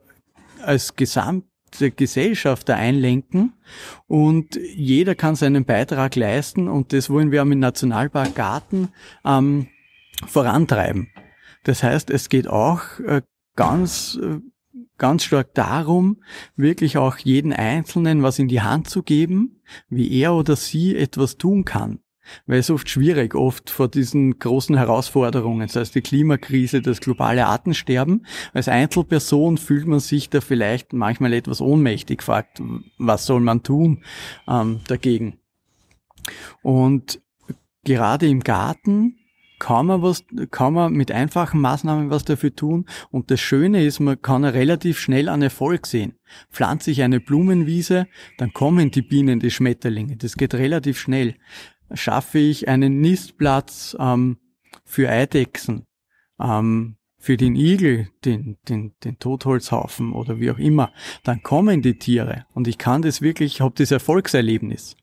als 0.63 0.95
Gesamt 0.95 1.47
der 1.81 1.91
Gesellschaft 1.91 2.69
da 2.69 2.77
einlenken 2.77 3.55
und 4.07 4.55
jeder 4.57 5.17
kann 5.17 5.35
seinen 5.35 5.65
Beitrag 5.65 6.15
leisten 6.15 6.69
und 6.69 6.93
das 6.93 7.11
wollen 7.11 7.33
wir 7.33 7.43
am 7.43 7.51
Nationalpark 7.51 8.35
Garten 8.35 8.89
ähm, 9.25 9.67
vorantreiben. 10.27 11.09
Das 11.65 11.83
heißt, 11.83 12.11
es 12.11 12.29
geht 12.29 12.49
auch 12.49 12.99
äh, 13.01 13.23
ganz 13.57 14.19
äh, 14.23 14.41
ganz 14.99 15.25
stark 15.25 15.55
darum, 15.55 16.19
wirklich 16.57 16.99
auch 16.99 17.17
jeden 17.19 17.53
Einzelnen 17.53 18.23
was 18.23 18.39
in 18.39 18.49
die 18.49 18.61
Hand 18.61 18.91
zu 18.91 19.03
geben, 19.03 19.63
wie 19.89 20.21
er 20.21 20.35
oder 20.35 20.57
sie 20.57 20.97
etwas 20.97 21.39
tun 21.39 21.65
kann. 21.65 22.01
Weil 22.47 22.59
es 22.59 22.69
oft 22.69 22.91
schwierig, 22.91 23.35
oft 23.35 23.71
vor 23.71 23.89
diesen 23.89 24.39
großen 24.39 24.77
Herausforderungen, 24.77 25.67
das 25.67 25.77
heißt 25.77 25.95
die 25.95 26.03
Klimakrise, 26.03 26.83
das 26.83 27.01
globale 27.01 27.47
Artensterben. 27.47 28.27
Als 28.53 28.69
Einzelperson 28.69 29.57
fühlt 29.57 29.87
man 29.87 30.01
sich 30.01 30.29
da 30.29 30.43
vielleicht 30.43 30.93
manchmal 30.93 31.33
etwas 31.33 31.63
ohnmächtig, 31.63 32.23
fragt, 32.23 32.61
was 32.99 33.25
soll 33.25 33.41
man 33.41 33.63
tun 33.63 34.05
ähm, 34.47 34.81
dagegen. 34.89 35.39
Und 36.61 37.23
gerade 37.85 38.29
im 38.29 38.41
Garten 38.41 39.18
kann 39.59 39.87
man 39.87 40.03
was, 40.03 40.25
kann 40.51 40.75
man 40.75 40.93
mit 40.93 41.11
einfachen 41.13 41.61
Maßnahmen 41.61 42.11
was 42.11 42.25
dafür 42.25 42.55
tun. 42.55 42.87
Und 43.11 43.31
das 43.31 43.41
Schöne 43.41 43.85
ist, 43.85 44.01
man 44.01 44.21
kann 44.21 44.45
relativ 44.45 44.99
schnell 44.99 45.29
einen 45.29 45.43
Erfolg 45.43 45.87
sehen. 45.87 46.15
Pflanze 46.51 46.91
ich 46.91 47.03
eine 47.03 47.21
Blumenwiese, 47.21 48.07
dann 48.39 48.53
kommen 48.53 48.91
die 48.91 49.03
Bienen, 49.03 49.41
die 49.41 49.51
Schmetterlinge. 49.51 50.17
Das 50.17 50.37
geht 50.37 50.55
relativ 50.55 50.99
schnell. 50.99 51.35
Schaffe 51.93 52.39
ich 52.39 52.69
einen 52.69 53.01
Nistplatz 53.01 53.97
ähm, 53.99 54.39
für 54.85 55.09
Eidechsen, 55.09 55.87
ähm, 56.41 56.97
für 57.19 57.37
den 57.37 57.57
Igel, 57.57 58.09
den, 58.25 58.59
den, 58.69 58.95
den 59.05 59.19
Totholzhaufen 59.19 60.13
oder 60.13 60.39
wie 60.39 60.51
auch 60.51 60.59
immer, 60.59 60.93
dann 61.25 61.43
kommen 61.43 61.83
die 61.83 61.99
Tiere. 61.99 62.47
Und 62.55 62.69
ich 62.69 62.79
kann 62.79 63.03
das 63.03 63.21
wirklich, 63.21 63.55
ich 63.55 63.61
habe 63.61 63.75
das 63.77 63.91
Erfolgserlebnis. 63.91 64.97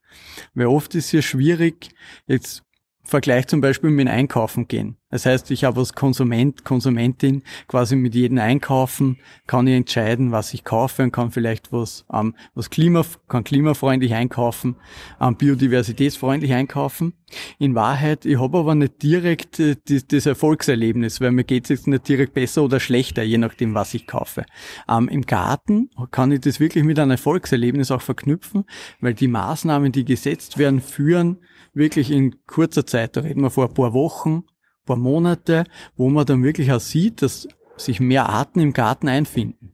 Weil 0.53 0.67
oft 0.67 0.95
ist 0.95 1.07
es 1.07 1.11
ja 1.11 1.21
schwierig, 1.21 1.89
jetzt 2.25 2.64
Vergleich 3.05 3.47
zum 3.47 3.61
Beispiel 3.61 3.91
mit 3.91 4.07
Einkaufen 4.07 4.67
gehen. 4.67 4.97
Das 5.11 5.25
heißt, 5.25 5.49
ich 5.51 5.63
habe 5.63 5.79
als 5.79 5.93
Konsument, 5.93 6.65
Konsumentin 6.65 7.43
quasi 7.67 7.95
mit 7.95 8.15
jedem 8.15 8.39
Einkaufen, 8.39 9.17
kann 9.47 9.65
ich 9.65 9.75
entscheiden, 9.75 10.33
was 10.33 10.53
ich 10.53 10.65
kaufe 10.65 11.03
und 11.03 11.11
kann 11.11 11.31
vielleicht 11.31 11.71
was, 11.71 12.05
ähm, 12.11 12.35
was 12.53 12.69
klima, 12.69 13.03
kann 13.29 13.45
klimafreundlich 13.45 14.13
einkaufen, 14.13 14.75
ähm, 15.21 15.37
biodiversitätsfreundlich 15.37 16.53
einkaufen. 16.53 17.13
In 17.59 17.75
Wahrheit, 17.75 18.25
ich 18.25 18.39
habe 18.39 18.57
aber 18.57 18.75
nicht 18.75 19.01
direkt 19.03 19.59
äh, 19.59 19.75
das, 19.87 20.07
das, 20.07 20.25
Erfolgserlebnis, 20.25 21.21
weil 21.21 21.31
mir 21.31 21.43
geht 21.45 21.63
es 21.65 21.69
jetzt 21.69 21.87
nicht 21.87 22.09
direkt 22.09 22.33
besser 22.33 22.63
oder 22.63 22.81
schlechter, 22.81 23.23
je 23.23 23.37
nachdem, 23.37 23.73
was 23.73 23.93
ich 23.93 24.07
kaufe. 24.07 24.45
Ähm, 24.89 25.07
Im 25.07 25.21
Garten 25.21 25.91
kann 26.11 26.33
ich 26.33 26.41
das 26.41 26.59
wirklich 26.59 26.83
mit 26.83 26.99
einem 26.99 27.11
Erfolgserlebnis 27.11 27.89
auch 27.89 28.01
verknüpfen, 28.01 28.65
weil 28.99 29.13
die 29.13 29.29
Maßnahmen, 29.29 29.93
die 29.93 30.03
gesetzt 30.03 30.57
werden, 30.57 30.81
führen 30.81 31.37
wirklich 31.75 32.11
in 32.11 32.35
kurzer 32.47 32.85
Zeit, 32.85 33.15
da 33.15 33.21
reden 33.21 33.41
wir 33.41 33.49
vor 33.49 33.67
ein 33.67 33.73
paar 33.73 33.93
Wochen, 33.93 34.37
ein 34.37 34.85
paar 34.85 34.97
Monate, 34.97 35.65
wo 35.95 36.09
man 36.09 36.25
dann 36.25 36.43
wirklich 36.43 36.71
auch 36.71 36.79
sieht, 36.79 37.21
dass 37.21 37.47
sich 37.77 37.99
mehr 37.99 38.29
Arten 38.29 38.59
im 38.59 38.73
Garten 38.73 39.07
einfinden. 39.07 39.73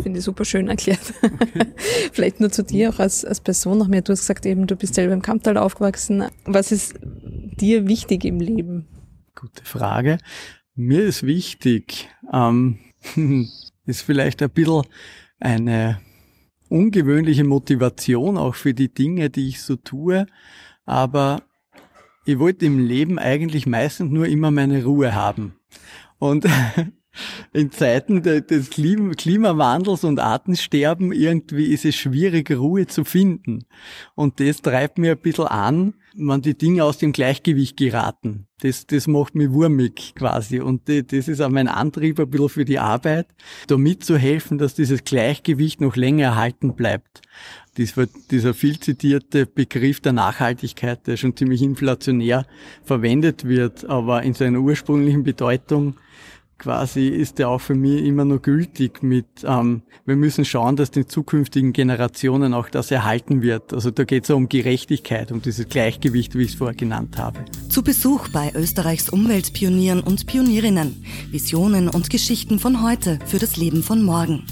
Finde 0.00 0.18
ich 0.18 0.24
super 0.24 0.44
schön 0.44 0.68
erklärt. 0.68 1.14
Okay. 1.22 1.66
Vielleicht 2.12 2.40
nur 2.40 2.50
zu 2.50 2.62
dir 2.62 2.90
auch 2.90 2.98
als, 2.98 3.24
als 3.24 3.40
Person 3.40 3.78
noch 3.78 3.88
mehr. 3.88 4.02
Du 4.02 4.12
hast 4.12 4.20
gesagt 4.20 4.46
eben, 4.46 4.66
du 4.66 4.76
bist 4.76 4.94
selber 4.94 5.12
im 5.12 5.22
Kamptal 5.22 5.56
aufgewachsen. 5.56 6.24
Was 6.44 6.72
ist 6.72 6.94
dir 7.02 7.88
wichtig 7.88 8.24
im 8.24 8.40
Leben? 8.40 8.86
Gute 9.34 9.64
Frage. 9.64 10.18
Mir 10.74 11.04
ist 11.04 11.24
wichtig, 11.24 12.08
ähm, 12.32 12.78
ist 13.86 14.02
vielleicht 14.02 14.42
ein 14.42 14.50
bisschen 14.50 14.84
eine 15.40 16.00
ungewöhnliche 16.68 17.44
Motivation 17.44 18.38
auch 18.38 18.54
für 18.54 18.72
die 18.72 18.92
Dinge, 18.92 19.30
die 19.30 19.48
ich 19.48 19.62
so 19.62 19.76
tue 19.76 20.26
aber 20.84 21.42
ich 22.24 22.38
wollte 22.38 22.66
im 22.66 22.78
Leben 22.78 23.18
eigentlich 23.18 23.66
meistens 23.66 24.10
nur 24.10 24.26
immer 24.26 24.50
meine 24.50 24.84
Ruhe 24.84 25.14
haben. 25.14 25.56
Und 26.18 26.46
in 27.52 27.70
Zeiten 27.70 28.22
des 28.22 28.70
Klimawandels 28.70 30.04
und 30.04 30.18
Artensterben 30.18 31.12
irgendwie 31.12 31.66
ist 31.66 31.84
es 31.84 31.96
schwierig, 31.96 32.50
Ruhe 32.50 32.86
zu 32.86 33.04
finden. 33.04 33.64
Und 34.14 34.40
das 34.40 34.62
treibt 34.62 34.98
mir 34.98 35.12
ein 35.12 35.18
bisschen 35.18 35.46
an, 35.46 35.94
wenn 36.14 36.42
die 36.42 36.56
Dinge 36.56 36.84
aus 36.84 36.98
dem 36.98 37.12
Gleichgewicht 37.12 37.76
geraten. 37.76 38.46
Das, 38.60 38.86
das 38.86 39.06
macht 39.06 39.34
mich 39.34 39.50
wurmig 39.50 40.14
quasi. 40.14 40.60
Und 40.60 40.88
das 40.88 41.28
ist 41.28 41.40
auch 41.40 41.48
mein 41.48 41.68
Antrieb 41.68 42.20
ein 42.20 42.30
bisschen 42.30 42.48
für 42.48 42.64
die 42.64 42.78
Arbeit, 42.78 43.26
da 43.66 43.76
mitzuhelfen, 43.76 44.58
dass 44.58 44.74
dieses 44.74 45.04
Gleichgewicht 45.04 45.80
noch 45.80 45.96
länger 45.96 46.24
erhalten 46.24 46.74
bleibt. 46.74 47.22
dieser 47.76 48.54
viel 48.54 48.78
zitierte 48.78 49.46
Begriff 49.46 50.00
der 50.00 50.12
Nachhaltigkeit, 50.12 51.06
der 51.06 51.16
schon 51.16 51.36
ziemlich 51.36 51.62
inflationär 51.62 52.46
verwendet 52.84 53.46
wird, 53.46 53.84
aber 53.88 54.22
in 54.22 54.34
seiner 54.34 54.60
ursprünglichen 54.60 55.24
Bedeutung 55.24 55.96
quasi 56.58 57.08
ist 57.08 57.38
der 57.38 57.48
auch 57.48 57.60
für 57.60 57.74
mich 57.74 58.04
immer 58.04 58.24
nur 58.24 58.40
gültig 58.40 59.02
mit, 59.02 59.26
ähm, 59.44 59.82
wir 60.04 60.16
müssen 60.16 60.44
schauen, 60.44 60.76
dass 60.76 60.90
den 60.90 61.08
zukünftigen 61.08 61.72
Generationen 61.72 62.54
auch 62.54 62.68
das 62.68 62.90
erhalten 62.90 63.42
wird. 63.42 63.72
Also 63.72 63.90
da 63.90 64.04
geht 64.04 64.24
es 64.24 64.30
um 64.30 64.48
Gerechtigkeit, 64.48 65.32
um 65.32 65.42
dieses 65.42 65.68
Gleichgewicht, 65.68 66.36
wie 66.36 66.42
ich 66.42 66.50
es 66.50 66.54
vorher 66.56 66.76
genannt 66.76 67.18
habe. 67.18 67.44
Zu 67.68 67.82
Besuch 67.82 68.28
bei 68.28 68.52
Österreichs 68.54 69.10
Umweltpionieren 69.10 70.00
und 70.00 70.26
Pionierinnen. 70.26 71.04
Visionen 71.30 71.88
und 71.88 72.10
Geschichten 72.10 72.58
von 72.58 72.82
heute 72.82 73.18
für 73.26 73.38
das 73.38 73.56
Leben 73.56 73.82
von 73.82 74.02
morgen. 74.02 74.44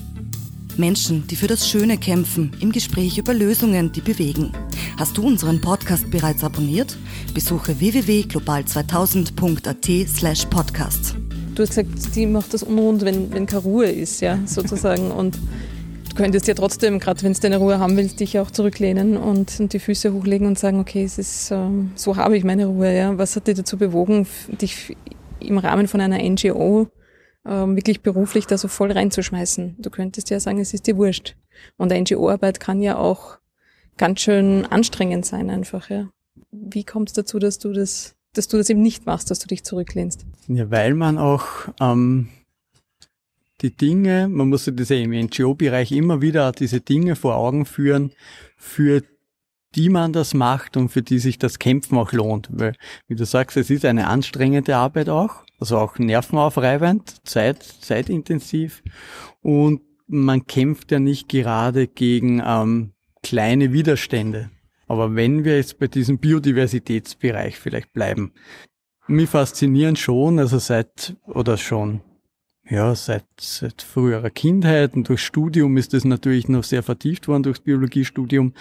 Menschen, 0.76 1.26
die 1.28 1.36
für 1.36 1.46
das 1.46 1.68
Schöne 1.68 1.98
kämpfen, 1.98 2.56
im 2.60 2.72
Gespräch 2.72 3.18
über 3.18 3.34
Lösungen, 3.34 3.92
die 3.92 4.00
bewegen. 4.00 4.50
Hast 4.96 5.16
du 5.16 5.22
unseren 5.22 5.60
Podcast 5.60 6.10
bereits 6.10 6.42
abonniert? 6.42 6.96
Besuche 7.34 7.78
www.global2000.at 7.78 10.08
slash 10.08 10.46
podcast. 10.46 11.14
Du 11.60 11.66
hast 11.66 11.76
gesagt, 11.76 12.16
die 12.16 12.24
macht 12.24 12.54
das 12.54 12.62
unrund, 12.62 13.04
wenn, 13.04 13.34
wenn 13.34 13.44
keine 13.44 13.60
Ruhe 13.60 13.84
ist, 13.84 14.22
ja, 14.22 14.38
sozusagen. 14.46 15.10
Und 15.10 15.38
du 16.08 16.14
könntest 16.14 16.48
ja 16.48 16.54
trotzdem, 16.54 16.98
gerade 16.98 17.22
wenn 17.22 17.34
du 17.34 17.38
deine 17.38 17.58
Ruhe 17.58 17.78
haben 17.78 17.98
willst, 17.98 18.18
dich 18.20 18.38
auch 18.38 18.50
zurücklehnen 18.50 19.18
und, 19.18 19.60
und 19.60 19.74
die 19.74 19.78
Füße 19.78 20.14
hochlegen 20.14 20.46
und 20.46 20.58
sagen, 20.58 20.80
okay, 20.80 21.04
es 21.04 21.18
ist, 21.18 21.50
ähm, 21.50 21.92
so 21.96 22.16
habe 22.16 22.38
ich 22.38 22.44
meine 22.44 22.64
Ruhe, 22.64 22.96
ja. 22.96 23.18
Was 23.18 23.36
hat 23.36 23.46
dich 23.46 23.58
dazu 23.58 23.76
bewogen, 23.76 24.26
dich 24.48 24.96
im 25.38 25.58
Rahmen 25.58 25.86
von 25.86 26.00
einer 26.00 26.16
NGO 26.26 26.88
ähm, 27.46 27.76
wirklich 27.76 28.00
beruflich 28.00 28.46
da 28.46 28.56
so 28.56 28.66
voll 28.66 28.90
reinzuschmeißen? 28.92 29.76
Du 29.80 29.90
könntest 29.90 30.30
ja 30.30 30.40
sagen, 30.40 30.60
es 30.60 30.72
ist 30.72 30.86
dir 30.86 30.96
wurscht. 30.96 31.36
Und 31.76 31.92
NGO-Arbeit 31.92 32.58
kann 32.58 32.80
ja 32.80 32.96
auch 32.96 33.36
ganz 33.98 34.20
schön 34.20 34.64
anstrengend 34.64 35.26
sein 35.26 35.50
einfach, 35.50 35.90
ja. 35.90 36.08
Wie 36.52 36.84
kommt 36.84 37.10
es 37.10 37.12
dazu, 37.12 37.38
dass 37.38 37.58
du 37.58 37.74
das 37.74 38.16
dass 38.34 38.48
du 38.48 38.56
das 38.56 38.70
eben 38.70 38.82
nicht 38.82 39.06
machst, 39.06 39.30
dass 39.30 39.38
du 39.38 39.46
dich 39.46 39.64
zurücklehnst? 39.64 40.26
Ja, 40.48 40.70
weil 40.70 40.94
man 40.94 41.18
auch 41.18 41.44
ähm, 41.80 42.28
die 43.60 43.76
Dinge, 43.76 44.28
man 44.28 44.48
muss 44.48 44.66
ja 44.66 44.96
im 44.96 45.10
NGO-Bereich 45.10 45.92
immer 45.92 46.22
wieder 46.22 46.52
diese 46.52 46.80
Dinge 46.80 47.16
vor 47.16 47.36
Augen 47.36 47.66
führen, 47.66 48.12
für 48.56 49.02
die 49.74 49.88
man 49.88 50.12
das 50.12 50.34
macht 50.34 50.76
und 50.76 50.88
für 50.88 51.02
die 51.02 51.18
sich 51.18 51.38
das 51.38 51.58
Kämpfen 51.58 51.96
auch 51.98 52.12
lohnt. 52.12 52.48
Weil, 52.52 52.74
wie 53.06 53.14
du 53.14 53.24
sagst, 53.24 53.56
es 53.56 53.70
ist 53.70 53.84
eine 53.84 54.08
anstrengende 54.08 54.76
Arbeit 54.76 55.08
auch, 55.08 55.44
also 55.58 55.78
auch 55.78 55.98
nervenaufreibend, 55.98 57.26
zeit, 57.26 57.62
zeitintensiv 57.62 58.82
und 59.42 59.82
man 60.06 60.46
kämpft 60.46 60.90
ja 60.90 60.98
nicht 60.98 61.28
gerade 61.28 61.86
gegen 61.86 62.42
ähm, 62.44 62.92
kleine 63.22 63.72
Widerstände. 63.72 64.50
Aber 64.90 65.14
wenn 65.14 65.44
wir 65.44 65.54
jetzt 65.54 65.78
bei 65.78 65.86
diesem 65.86 66.18
Biodiversitätsbereich 66.18 67.60
vielleicht 67.60 67.92
bleiben, 67.92 68.32
mich 69.06 69.30
faszinieren 69.30 69.94
schon, 69.94 70.40
also 70.40 70.58
seit, 70.58 71.14
oder 71.28 71.58
schon, 71.58 72.00
ja, 72.68 72.92
seit, 72.96 73.24
seit 73.38 73.82
früherer 73.82 74.30
Kindheit 74.30 74.94
und 74.94 75.08
durch 75.08 75.22
Studium 75.22 75.76
ist 75.76 75.92
das 75.94 76.04
natürlich 76.04 76.48
noch 76.48 76.64
sehr 76.64 76.82
vertieft 76.82 77.28
worden 77.28 77.44
durchs 77.44 77.60
Biologiestudium. 77.60 78.52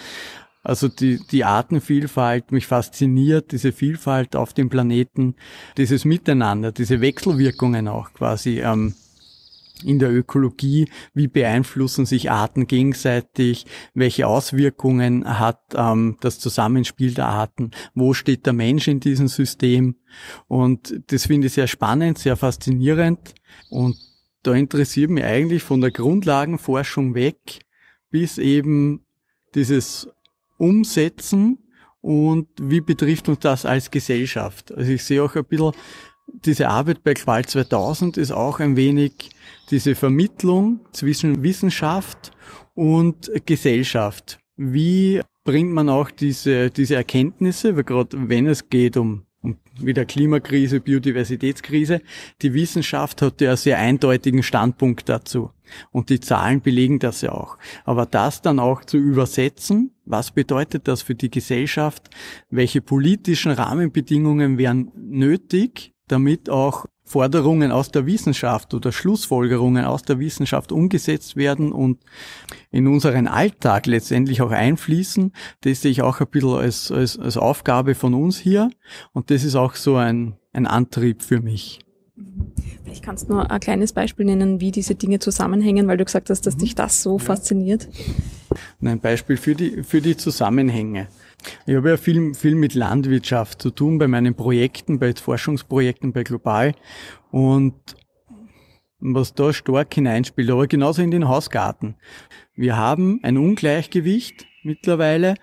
Also 0.62 0.88
die, 0.88 1.20
die 1.32 1.46
Artenvielfalt, 1.46 2.52
mich 2.52 2.68
fasziniert 2.68 3.52
diese 3.52 3.72
Vielfalt 3.72 4.36
auf 4.36 4.54
dem 4.54 4.70
Planeten, 4.70 5.34
dieses 5.78 6.06
Miteinander, 6.06 6.72
diese 6.72 7.02
Wechselwirkungen 7.02 7.88
auch 7.88 8.14
quasi. 8.14 8.60
Ähm, 8.60 8.94
in 9.84 10.00
der 10.00 10.12
Ökologie, 10.12 10.90
wie 11.14 11.28
beeinflussen 11.28 12.06
sich 12.06 12.32
Arten 12.32 12.68
gegenseitig, 12.68 13.66
welche 13.94 14.28
Auswirkungen 14.28 15.40
hat 15.40 15.60
ähm, 15.76 16.18
das 16.22 16.40
Zusammenspiel 16.40 17.14
der 17.14 17.28
Arten, 17.28 17.72
wo 17.94 18.14
steht 18.14 18.46
der 18.46 18.54
Mensch 18.54 18.88
in 18.88 19.00
diesem 19.00 19.28
System. 19.28 19.96
Und 20.48 21.02
das 21.08 21.28
finde 21.28 21.48
ich 21.48 21.54
sehr 21.54 21.68
spannend, 21.68 22.18
sehr 22.18 22.36
faszinierend. 22.36 23.34
Und 23.70 23.98
da 24.44 24.54
interessiert 24.54 25.10
mich 25.10 25.24
eigentlich 25.24 25.64
von 25.64 25.82
der 25.82 25.92
Grundlagenforschung 25.92 27.14
weg 27.16 27.60
bis 28.10 28.38
eben 28.38 29.06
dieses 29.56 30.10
Umsetzen 30.58 31.60
und 32.02 32.48
wie 32.62 32.82
betrifft 32.82 33.30
uns 33.30 33.40
das 33.40 33.66
als 33.66 33.92
Gesellschaft. 33.92 34.72
Also 34.72 34.92
ich 34.92 35.04
sehe 35.04 35.22
auch 35.22 35.36
ein 35.36 35.46
bisschen 35.46 35.74
diese 36.46 36.70
Arbeit 36.70 37.04
bei 37.04 37.14
Qual 37.14 37.46
2000 37.46 38.18
ist 38.18 38.32
auch 38.32 38.60
ein 38.60 38.76
wenig 38.76 39.30
diese 39.72 39.96
Vermittlung 39.96 40.82
zwischen 40.92 41.44
Wissenschaft 41.44 42.32
und 42.74 43.32
Gesellschaft. 43.46 44.40
Wie 44.56 45.22
bringt 45.44 45.72
man 45.72 45.90
auch 45.90 46.12
diese, 46.12 46.70
diese 46.70 46.96
Erkenntnisse, 46.96 47.76
weil 47.76 47.84
gerade 47.84 48.30
wenn 48.30 48.48
es 48.48 48.70
geht 48.70 48.98
um, 48.98 49.24
um 49.42 49.58
wieder 49.80 50.06
Klimakrise, 50.06 50.80
Biodiversitätskrise, 50.80 52.02
die 52.42 52.54
Wissenschaft 52.54 53.22
hat 53.22 53.42
ja 53.42 53.56
sehr 53.56 53.80
eindeutigen 53.80 54.44
Standpunkt 54.44 55.10
dazu. 55.10 55.52
Und 55.92 56.10
die 56.10 56.20
Zahlen 56.20 56.62
belegen 56.62 57.00
das 57.00 57.22
ja 57.22 57.32
auch. 57.32 57.58
Aber 57.86 58.06
das 58.06 58.42
dann 58.42 58.60
auch 58.60 58.84
zu 58.86 58.98
übersetzen, 58.98 59.92
was 60.06 60.32
bedeutet 60.32 60.88
das 60.88 61.02
für 61.02 61.16
die 61.16 61.30
Gesellschaft? 61.32 62.10
Welche 62.50 62.82
politischen 62.82 63.52
Rahmenbedingungen 63.52 64.58
wären 64.58 64.92
nötig, 64.96 65.94
damit 66.12 66.50
auch 66.50 66.86
Forderungen 67.10 67.72
aus 67.72 67.90
der 67.90 68.06
Wissenschaft 68.06 68.74
oder 68.76 68.92
Schlussfolgerungen 68.92 69.84
aus 69.84 70.04
der 70.04 70.20
Wissenschaft 70.20 70.72
umgesetzt 70.72 71.36
werden 71.36 71.72
und 71.72 72.00
in 72.70 72.88
unseren 72.88 73.28
Alltag 73.28 73.88
letztendlich 73.88 74.44
auch 74.44 74.52
einfließen. 74.52 75.32
Das 75.62 75.82
sehe 75.82 75.90
ich 75.90 76.04
auch 76.04 76.20
ein 76.20 76.28
bisschen 76.28 76.54
als, 76.54 76.92
als, 76.92 77.18
als 77.18 77.36
Aufgabe 77.36 77.96
von 77.96 78.14
uns 78.14 78.38
hier. 78.38 78.70
Und 79.12 79.32
das 79.32 79.44
ist 79.44 79.56
auch 79.56 79.74
so 79.74 79.96
ein, 79.96 80.36
ein 80.54 80.68
Antrieb 80.68 81.24
für 81.24 81.42
mich. 81.42 81.80
Vielleicht 82.84 83.04
kannst 83.04 83.28
du 83.28 83.34
nur 83.34 83.50
ein 83.50 83.60
kleines 83.60 83.94
Beispiel 83.94 84.26
nennen, 84.26 84.62
wie 84.62 84.72
diese 84.72 84.94
Dinge 84.94 85.20
zusammenhängen, 85.20 85.88
weil 85.88 85.98
du 85.98 86.06
gesagt 86.06 86.30
hast, 86.30 86.46
dass 86.46 86.58
dich 86.58 86.76
das 86.76 87.02
so 87.02 87.18
fasziniert. 87.18 87.88
Ein 88.82 89.00
Beispiel 89.00 89.38
für 89.38 89.56
die, 89.56 89.84
für 89.84 90.02
die 90.02 90.18
Zusammenhänge. 90.18 91.08
Ich 91.66 91.76
habe 91.76 91.90
ja 91.90 91.98
viel, 91.98 92.34
viel 92.34 92.56
mit 92.56 92.74
Landwirtschaft 92.74 93.62
zu 93.62 93.72
tun 93.72 93.98
bei 93.98 94.08
meinen 94.08 94.36
Projekten, 94.36 95.00
bei 95.00 95.14
Forschungsprojekten 95.14 96.14
bei 96.14 96.24
Global. 96.24 96.74
Und 97.32 97.76
was 99.00 99.34
da 99.34 99.54
stark 99.54 99.94
hineinspielt, 99.94 100.50
aber 100.50 100.68
genauso 100.68 101.02
in 101.02 101.12
den 101.12 101.28
Hausgarten. 101.28 101.96
Wir 102.54 102.76
haben 102.76 103.20
ein 103.24 103.38
Ungleichgewicht 103.38 104.46
mittlerweile 104.64 105.36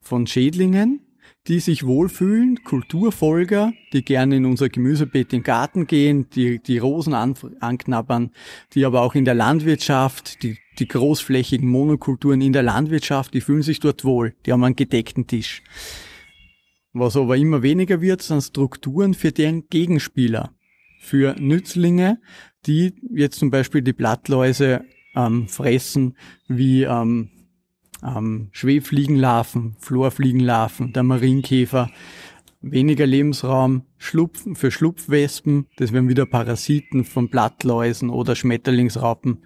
von 0.00 0.26
Schädlingen, 0.26 1.00
die 1.46 1.60
sich 1.60 1.86
wohlfühlen, 1.86 2.64
Kulturfolger, 2.64 3.72
die 3.92 4.04
gerne 4.04 4.36
in 4.36 4.46
unser 4.46 4.68
Gemüsebeet 4.68 5.32
im 5.32 5.44
Garten 5.44 5.86
gehen, 5.86 6.28
die, 6.30 6.58
die 6.60 6.78
Rosen 6.78 7.14
an, 7.14 7.34
anknabbern, 7.60 8.32
die 8.72 8.84
aber 8.84 9.02
auch 9.02 9.14
in 9.14 9.24
der 9.24 9.34
Landwirtschaft, 9.34 10.42
die 10.42 10.58
die 10.78 10.88
großflächigen 10.88 11.68
Monokulturen 11.68 12.40
in 12.40 12.52
der 12.52 12.62
Landwirtschaft, 12.62 13.34
die 13.34 13.40
fühlen 13.40 13.62
sich 13.62 13.80
dort 13.80 14.04
wohl. 14.04 14.34
Die 14.44 14.52
haben 14.52 14.64
einen 14.64 14.76
gedeckten 14.76 15.26
Tisch. 15.26 15.62
Was 16.92 17.16
aber 17.16 17.36
immer 17.36 17.62
weniger 17.62 18.00
wird, 18.00 18.22
sind 18.22 18.42
Strukturen 18.42 19.14
für 19.14 19.32
deren 19.32 19.68
Gegenspieler. 19.68 20.54
Für 20.98 21.36
Nützlinge, 21.38 22.20
die 22.66 22.94
jetzt 23.12 23.38
zum 23.38 23.50
Beispiel 23.50 23.82
die 23.82 23.92
Blattläuse 23.92 24.84
ähm, 25.14 25.46
fressen, 25.48 26.16
wie 26.48 26.84
ähm, 26.84 27.30
ähm, 28.02 28.48
Schwebfliegenlarven, 28.52 29.76
Florfliegenlarven, 29.78 30.92
der 30.92 31.02
Marienkäfer, 31.02 31.90
weniger 32.60 33.06
Lebensraum 33.06 33.82
Schlupfen 33.98 34.56
für 34.56 34.70
Schlupfwespen, 34.70 35.66
das 35.76 35.92
wären 35.92 36.08
wieder 36.08 36.26
Parasiten 36.26 37.04
von 37.04 37.28
Blattläusen 37.28 38.10
oder 38.10 38.34
Schmetterlingsraupen 38.34 39.44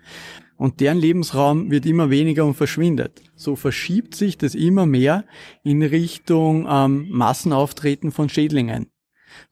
und 0.61 0.81
deren 0.81 0.99
Lebensraum 0.99 1.71
wird 1.71 1.87
immer 1.87 2.11
weniger 2.11 2.45
und 2.45 2.53
verschwindet. 2.53 3.23
So 3.35 3.57
verschiebt 3.57 4.15
sich 4.15 4.37
das 4.37 4.55
immer 4.55 4.85
mehr 4.85 5.25
in 5.65 5.83
Richtung 5.83 6.67
ähm, 6.69 7.09
Massenauftreten 7.09 8.13
von 8.13 8.29
Schädlingen. 8.29 8.89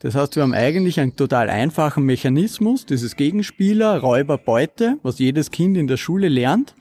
Das 0.00 0.14
heißt, 0.14 0.36
wir 0.36 0.42
haben 0.42 0.52
eigentlich 0.52 1.00
einen 1.00 1.16
total 1.16 1.48
einfachen 1.48 2.04
Mechanismus, 2.04 2.84
dieses 2.84 3.16
Gegenspieler, 3.16 4.00
Räuber, 4.00 4.36
Beute, 4.36 4.98
was 5.02 5.18
jedes 5.18 5.50
Kind 5.50 5.78
in 5.78 5.86
der 5.86 5.96
Schule 5.96 6.28
lernt. 6.28 6.74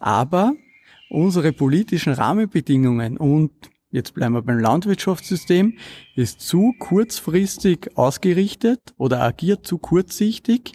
Aber 0.00 0.54
unsere 1.08 1.52
politischen 1.52 2.12
Rahmenbedingungen 2.12 3.18
und 3.18 3.52
jetzt 3.92 4.14
bleiben 4.14 4.34
wir 4.34 4.42
beim 4.42 4.58
Landwirtschaftssystem, 4.58 5.78
ist 6.16 6.40
zu 6.40 6.74
kurzfristig 6.80 7.96
ausgerichtet 7.96 8.80
oder 8.96 9.22
agiert 9.22 9.64
zu 9.64 9.78
kurzsichtig, 9.78 10.72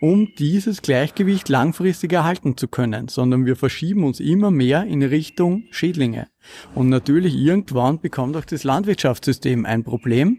um 0.00 0.32
dieses 0.38 0.82
Gleichgewicht 0.82 1.48
langfristig 1.48 2.12
erhalten 2.12 2.56
zu 2.56 2.68
können, 2.68 3.08
sondern 3.08 3.44
wir 3.44 3.54
verschieben 3.54 4.04
uns 4.04 4.18
immer 4.18 4.50
mehr 4.50 4.84
in 4.84 5.02
Richtung 5.02 5.64
Schädlinge. 5.70 6.28
Und 6.74 6.88
natürlich 6.88 7.34
irgendwann 7.34 8.00
bekommt 8.00 8.36
auch 8.36 8.46
das 8.46 8.64
Landwirtschaftssystem 8.64 9.66
ein 9.66 9.84
Problem, 9.84 10.38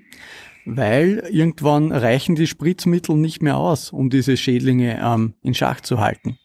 weil 0.65 1.27
irgendwann 1.31 1.91
reichen 1.91 2.35
die 2.35 2.47
Spritzmittel 2.47 3.15
nicht 3.15 3.41
mehr 3.41 3.57
aus, 3.57 3.91
um 3.91 4.09
diese 4.09 4.35
Schädlinge 4.35 4.99
ähm, 5.01 5.35
in 5.41 5.53
Schach 5.53 5.81
zu 5.81 5.99
halten. 5.99 6.37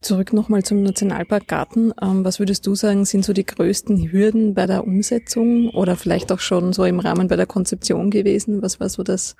Zurück 0.00 0.32
nochmal 0.32 0.62
zum 0.62 0.82
Nationalpark 0.82 1.48
Garten. 1.48 1.92
Ähm, 2.00 2.24
was 2.24 2.38
würdest 2.38 2.66
du 2.66 2.74
sagen, 2.74 3.04
sind 3.04 3.24
so 3.24 3.32
die 3.32 3.46
größten 3.46 4.10
Hürden 4.10 4.54
bei 4.54 4.66
der 4.66 4.84
Umsetzung 4.84 5.68
oder 5.70 5.96
vielleicht 5.96 6.32
auch 6.32 6.40
schon 6.40 6.72
so 6.72 6.84
im 6.84 7.00
Rahmen 7.00 7.28
bei 7.28 7.36
der 7.36 7.46
Konzeption 7.46 8.10
gewesen? 8.10 8.62
Was 8.62 8.78
war 8.80 8.88
so 8.88 9.02
das, 9.02 9.36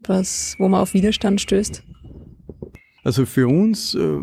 was, 0.00 0.56
wo 0.58 0.68
man 0.68 0.80
auf 0.80 0.94
Widerstand 0.94 1.40
stößt? 1.40 1.82
Also 3.02 3.26
für 3.26 3.48
uns 3.48 3.94
äh, 3.94 4.20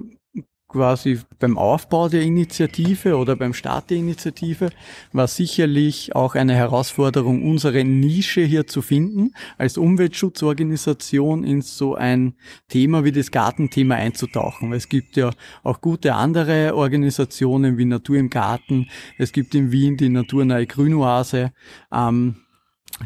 quasi 0.68 1.20
beim 1.40 1.58
Aufbau 1.58 2.10
der 2.10 2.24
Initiative 2.24 3.16
oder 3.18 3.36
beim 3.36 3.54
Start 3.54 3.90
der 3.90 3.98
Initiative 3.98 4.70
war 5.14 5.28
sicherlich 5.28 6.14
auch 6.16 6.36
eine 6.36 6.56
Herausforderung, 6.56 7.50
unsere 7.50 7.84
Nische 7.86 8.42
hier 8.42 8.68
zu 8.68 8.82
finden, 8.82 9.32
als 9.58 9.78
Umweltschutzorganisation 9.78 11.44
in 11.44 11.62
so 11.62 11.96
ein 11.96 12.34
Thema 12.68 13.06
wie 13.06 13.14
das 13.14 13.32
Gartenthema 13.32 13.96
einzutauchen. 13.96 14.74
Es 14.74 14.90
gibt 14.90 15.16
ja 15.16 15.32
auch 15.64 15.80
gute 15.80 16.16
andere 16.16 16.76
Organisationen 16.76 17.78
wie 17.78 17.86
Natur 17.86 18.18
im 18.18 18.30
Garten. 18.30 18.90
Es 19.18 19.32
gibt 19.32 19.56
in 19.56 19.72
Wien 19.72 19.96
die 19.96 20.10
Naturnahe 20.10 20.68
Grünoase. 20.68 21.54
Ähm, 21.94 22.36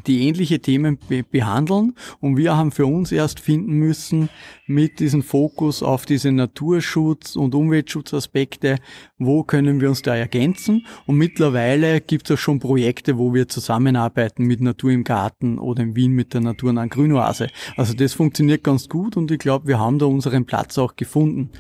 die 0.08 0.28
ähnliche 0.28 0.60
Themen 0.60 0.98
be 0.98 1.24
behandeln. 1.24 1.94
Und 2.20 2.38
wir 2.38 2.56
haben 2.56 2.72
für 2.72 2.86
uns 2.86 3.12
erst 3.12 3.40
finden 3.40 3.74
müssen, 3.74 4.30
mit 4.68 5.00
diesem 5.00 5.22
Fokus 5.22 5.84
auf 5.84 6.06
diese 6.06 6.30
Naturschutz- 6.30 7.36
und 7.36 7.56
Umweltschutzaspekte, 7.56 8.78
wo 9.18 9.44
können 9.44 9.82
wir 9.82 9.90
uns 9.90 10.02
da 10.02 10.16
ergänzen. 10.16 10.86
Und 11.06 11.18
mittlerweile 11.18 12.02
gibt 12.02 12.30
es 12.30 12.38
auch 12.38 12.42
schon 12.42 12.60
Projekte, 12.60 13.18
wo 13.18 13.34
wir 13.34 13.48
zusammenarbeiten 13.48 14.46
mit 14.46 14.62
Natur 14.62 14.92
im 14.92 15.04
Garten 15.04 15.60
oder 15.60 15.84
in 15.84 15.96
Wien 15.96 16.14
mit 16.14 16.34
der 16.34 16.42
Naturnahen 16.42 16.90
Grünoase. 16.90 17.50
Also 17.76 17.94
das 17.94 18.14
funktioniert 18.14 18.64
ganz 18.64 18.88
gut 18.88 19.18
und 19.18 19.30
ich 19.32 19.40
glaube, 19.40 19.68
wir 19.68 19.80
haben 19.80 20.00
da 20.00 20.06
unseren 20.06 20.46
Platz 20.46 20.78
auch 20.78 20.96
gefunden. 20.96 21.52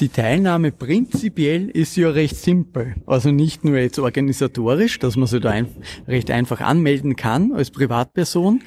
Die 0.00 0.08
Teilnahme 0.08 0.72
prinzipiell 0.72 1.68
ist 1.68 1.94
ja 1.96 2.10
recht 2.10 2.36
simpel. 2.36 2.96
Also 3.06 3.30
nicht 3.30 3.64
nur 3.64 3.78
jetzt 3.78 4.00
organisatorisch, 4.00 4.98
dass 4.98 5.14
man 5.14 5.28
sich 5.28 5.40
da 5.40 5.50
ein, 5.50 5.68
recht 6.08 6.32
einfach 6.32 6.60
anmelden 6.60 7.14
kann 7.14 7.52
als 7.52 7.70
Privatperson, 7.70 8.62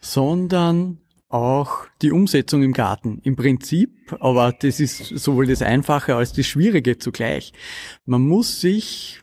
sondern 0.00 0.98
auch 1.28 1.86
die 2.02 2.10
Umsetzung 2.10 2.64
im 2.64 2.72
Garten. 2.72 3.20
Im 3.22 3.36
Prinzip, 3.36 3.90
aber 4.18 4.52
das 4.52 4.80
ist 4.80 5.06
sowohl 5.06 5.46
das 5.46 5.62
Einfache 5.62 6.16
als 6.16 6.32
das 6.32 6.46
Schwierige 6.46 6.98
zugleich. 6.98 7.52
Man 8.04 8.22
muss 8.22 8.60
sich 8.60 9.22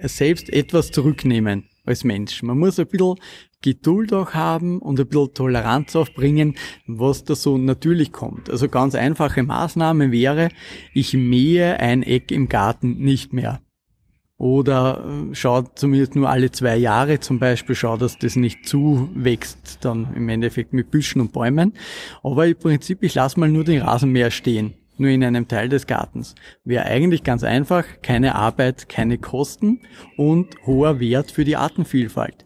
selbst 0.00 0.50
etwas 0.50 0.92
zurücknehmen 0.92 1.68
als 1.84 2.04
Mensch. 2.04 2.42
Man 2.42 2.58
muss 2.58 2.78
ein 2.78 2.86
bisschen 2.86 3.16
Geduld 3.62 4.12
auch 4.12 4.32
haben 4.32 4.78
und 4.80 4.98
ein 4.98 5.06
bisschen 5.06 5.34
Toleranz 5.34 5.94
aufbringen, 5.94 6.54
was 6.86 7.24
da 7.24 7.34
so 7.34 7.58
natürlich 7.58 8.12
kommt. 8.12 8.48
Also 8.48 8.68
ganz 8.68 8.94
einfache 8.94 9.42
Maßnahme 9.42 10.12
wäre, 10.12 10.48
ich 10.94 11.14
mähe 11.14 11.78
ein 11.78 12.02
Eck 12.02 12.30
im 12.30 12.48
Garten 12.48 12.98
nicht 12.98 13.32
mehr. 13.32 13.60
Oder 14.38 15.04
äh, 15.04 15.34
schau 15.34 15.60
zumindest 15.74 16.16
nur 16.16 16.30
alle 16.30 16.50
zwei 16.50 16.78
Jahre 16.78 17.20
zum 17.20 17.38
Beispiel, 17.38 17.74
schau, 17.74 17.98
dass 17.98 18.18
das 18.18 18.36
nicht 18.36 18.66
zuwächst, 18.66 19.84
dann 19.84 20.14
im 20.14 20.30
Endeffekt 20.30 20.72
mit 20.72 20.90
Büschen 20.90 21.20
und 21.20 21.32
Bäumen. 21.32 21.74
Aber 22.22 22.46
im 22.46 22.56
Prinzip, 22.56 23.02
ich 23.02 23.14
lasse 23.14 23.38
mal 23.38 23.50
nur 23.50 23.64
den 23.64 23.82
Rasenmäher 23.82 24.30
stehen 24.30 24.74
nur 25.00 25.10
in 25.10 25.24
einem 25.24 25.48
Teil 25.48 25.70
des 25.70 25.86
Gartens. 25.86 26.34
Wäre 26.62 26.84
eigentlich 26.84 27.24
ganz 27.24 27.42
einfach, 27.42 27.84
keine 28.02 28.34
Arbeit, 28.34 28.88
keine 28.88 29.16
Kosten 29.16 29.80
und 30.16 30.54
hoher 30.66 31.00
Wert 31.00 31.30
für 31.30 31.44
die 31.44 31.56
Artenvielfalt. 31.56 32.44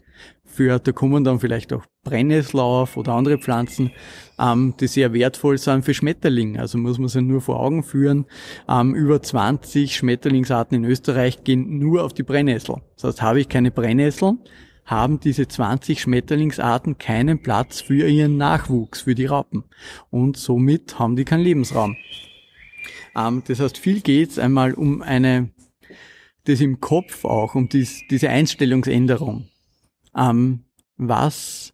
Für, 0.55 0.79
da 0.79 0.93
kommen 0.93 1.25
dann 1.25 1.41
vielleicht 1.41 1.73
auch 1.73 1.85
Brennnessel 2.05 2.61
auf 2.61 2.97
oder 2.97 3.15
andere 3.15 3.39
Pflanzen, 3.39 3.91
ähm, 4.39 4.75
die 4.79 4.87
sehr 4.87 5.13
wertvoll 5.13 5.59
sind 5.59 5.85
für 5.85 5.95
Schmetterlinge. 5.95 6.61
Also 6.61 6.79
muss 6.79 6.99
man 6.99 7.09
sich 7.09 7.23
nur 7.23 7.41
vor 7.41 7.59
Augen 7.59 7.83
führen. 7.83 8.27
Ähm, 8.69 8.95
über 8.95 9.21
20 9.21 9.97
Schmetterlingsarten 9.97 10.77
in 10.77 10.85
Österreich 10.85 11.43
gehen 11.43 11.81
nur 11.81 12.05
auf 12.05 12.15
die 12.15 12.23
Brennnessel. 12.23 12.77
Das 12.95 13.05
heißt, 13.05 13.23
habe 13.23 13.41
ich 13.41 13.49
keine 13.49 13.73
Brennnessel, 13.73 14.35
haben 14.85 15.19
diese 15.19 15.49
20 15.49 16.01
Schmetterlingsarten 16.01 16.99
keinen 16.99 17.43
Platz 17.43 17.81
für 17.81 18.07
ihren 18.07 18.37
Nachwuchs, 18.37 19.01
für 19.03 19.17
die 19.17 19.27
Raupen. 19.27 19.65
Und 20.11 20.37
somit 20.37 21.01
haben 21.01 21.17
die 21.17 21.25
keinen 21.25 21.43
Lebensraum. 21.43 21.97
Ähm, 23.17 23.43
das 23.49 23.59
heißt, 23.59 23.77
viel 23.77 24.03
geht's 24.03 24.39
einmal 24.39 24.75
um 24.75 25.03
eine, 25.03 25.51
das 26.45 26.61
im 26.61 26.79
Kopf 26.79 27.25
auch, 27.25 27.57
um 27.57 27.69
dies, 27.69 28.03
diese 28.09 28.29
Einstellungsänderung. 28.29 29.49
Ähm, 30.17 30.65
was 30.97 31.73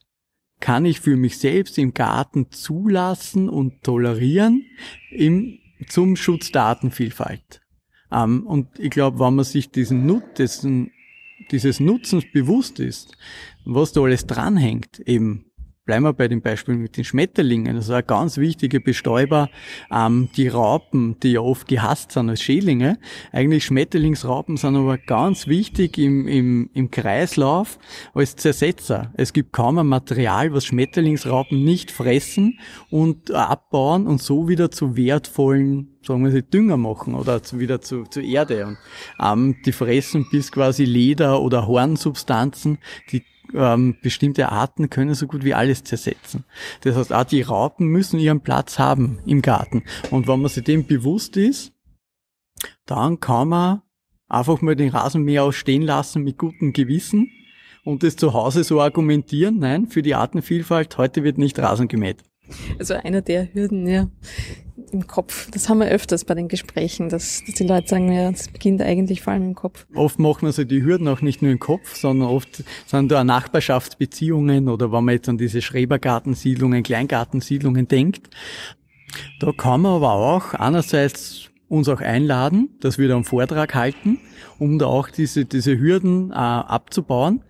kann 0.60 0.84
ich 0.84 1.00
für 1.00 1.16
mich 1.16 1.38
selbst 1.38 1.78
im 1.78 1.94
Garten 1.94 2.50
zulassen 2.50 3.48
und 3.48 3.82
tolerieren 3.82 4.64
im, 5.10 5.58
zum 5.88 6.16
Schutz 6.16 6.52
der 6.52 6.64
Artenvielfalt. 6.64 7.62
Ähm, 8.12 8.46
und 8.46 8.78
ich 8.78 8.90
glaube, 8.90 9.18
wenn 9.18 9.34
man 9.34 9.44
sich 9.44 9.70
diesen 9.70 10.06
Nut, 10.06 10.38
dessen, 10.38 10.92
dieses 11.50 11.80
Nutzens 11.80 12.24
bewusst 12.32 12.78
ist, 12.78 13.16
was 13.64 13.92
da 13.92 14.02
alles 14.02 14.26
dranhängt, 14.26 15.00
eben 15.00 15.49
Bleiben 15.90 16.04
wir 16.04 16.12
bei 16.12 16.28
dem 16.28 16.40
Beispiel 16.40 16.76
mit 16.76 16.96
den 16.96 17.02
Schmetterlingen. 17.02 17.74
Das 17.74 17.86
ist 17.86 17.90
ein 17.90 18.06
ganz 18.06 18.36
wichtiger 18.36 18.78
Bestäuber. 18.78 19.50
Ähm, 19.90 20.28
die 20.36 20.46
Raupen, 20.46 21.18
die 21.18 21.32
ja 21.32 21.40
oft 21.40 21.66
gehasst 21.66 22.12
sind 22.12 22.30
als 22.30 22.40
Schädlinge. 22.40 23.00
Eigentlich 23.32 23.64
Schmetterlingsraupen 23.64 24.56
sind 24.56 24.76
aber 24.76 24.98
ganz 24.98 25.48
wichtig 25.48 25.98
im, 25.98 26.28
im, 26.28 26.70
im 26.74 26.92
Kreislauf 26.92 27.80
als 28.14 28.36
Zersetzer. 28.36 29.10
Es 29.16 29.32
gibt 29.32 29.52
kaum 29.52 29.78
ein 29.78 29.88
Material, 29.88 30.52
was 30.52 30.64
Schmetterlingsraupen 30.64 31.64
nicht 31.64 31.90
fressen 31.90 32.60
und 32.90 33.32
abbauen 33.32 34.06
und 34.06 34.22
so 34.22 34.46
wieder 34.46 34.70
zu 34.70 34.96
wertvollen 34.96 35.96
sagen 36.02 36.24
wir 36.24 36.30
sie, 36.30 36.42
Dünger 36.42 36.78
machen 36.78 37.14
oder 37.14 37.42
zu, 37.42 37.58
wieder 37.58 37.82
zu, 37.82 38.04
zu 38.04 38.20
Erde. 38.20 38.64
Und 38.64 38.78
ähm, 39.20 39.56
die 39.66 39.72
fressen 39.72 40.24
bis 40.30 40.50
quasi 40.50 40.84
Leder 40.84 41.42
oder 41.42 41.66
Hornsubstanzen, 41.66 42.78
die 43.10 43.22
ähm, 43.54 43.96
bestimmte 44.02 44.50
Arten 44.50 44.90
können 44.90 45.14
so 45.14 45.26
gut 45.26 45.44
wie 45.44 45.54
alles 45.54 45.84
zersetzen. 45.84 46.44
Das 46.82 46.96
heißt, 46.96 47.12
auch 47.12 47.24
die 47.24 47.42
Raupen 47.42 47.86
müssen 47.86 48.18
ihren 48.18 48.40
Platz 48.40 48.78
haben 48.78 49.18
im 49.26 49.42
Garten. 49.42 49.84
Und 50.10 50.28
wenn 50.28 50.40
man 50.40 50.50
sich 50.50 50.64
dem 50.64 50.86
bewusst 50.86 51.36
ist, 51.36 51.72
dann 52.86 53.20
kann 53.20 53.48
man 53.48 53.82
einfach 54.28 54.60
mal 54.62 54.76
den 54.76 54.90
Rasenmäher 54.90 55.44
auch 55.44 55.52
stehen 55.52 55.82
lassen 55.82 56.22
mit 56.22 56.38
gutem 56.38 56.72
Gewissen 56.72 57.30
und 57.84 58.02
das 58.02 58.16
zu 58.16 58.32
Hause 58.32 58.64
so 58.64 58.80
argumentieren, 58.80 59.58
nein, 59.58 59.86
für 59.86 60.02
die 60.02 60.14
Artenvielfalt, 60.14 60.96
heute 60.98 61.24
wird 61.24 61.38
nicht 61.38 61.58
Rasen 61.58 61.88
gemäht. 61.88 62.22
Also 62.78 62.94
einer 62.94 63.22
der 63.22 63.52
Hürden, 63.54 63.86
ja, 63.86 64.08
im 64.92 65.06
Kopf. 65.06 65.50
Das 65.50 65.68
haben 65.68 65.78
wir 65.78 65.88
öfters 65.88 66.24
bei 66.24 66.34
den 66.34 66.48
Gesprächen, 66.48 67.08
dass, 67.08 67.42
dass 67.44 67.54
die 67.54 67.66
Leute 67.66 67.88
sagen, 67.88 68.12
ja, 68.12 68.30
das 68.30 68.48
beginnt 68.48 68.82
eigentlich 68.82 69.22
vor 69.22 69.32
allem 69.32 69.44
im 69.44 69.54
Kopf. 69.54 69.86
Oft 69.94 70.18
machen 70.18 70.42
wir 70.42 70.52
so 70.52 70.64
die 70.64 70.82
Hürden 70.82 71.08
auch 71.08 71.20
nicht 71.22 71.42
nur 71.42 71.50
im 71.50 71.58
Kopf, 71.58 71.96
sondern 71.96 72.28
oft 72.28 72.64
sind 72.86 73.10
da 73.10 73.24
Nachbarschaftsbeziehungen 73.24 74.68
oder 74.68 74.92
wenn 74.92 75.04
man 75.04 75.14
jetzt 75.14 75.28
an 75.28 75.38
diese 75.38 75.62
Schrebergartensiedlungen, 75.62 76.82
Kleingartensiedlungen 76.82 77.88
denkt. 77.88 78.30
Da 79.40 79.52
kann 79.52 79.82
man 79.82 79.96
aber 79.96 80.12
auch 80.12 80.54
einerseits 80.54 81.50
uns 81.68 81.88
auch 81.88 82.00
einladen, 82.00 82.70
dass 82.80 82.98
wir 82.98 83.08
da 83.08 83.14
einen 83.14 83.24
Vortrag 83.24 83.74
halten, 83.74 84.18
um 84.58 84.78
da 84.78 84.86
auch 84.86 85.08
diese, 85.08 85.44
diese 85.44 85.78
Hürden 85.78 86.30
äh, 86.30 86.34
abzubauen 86.34 87.42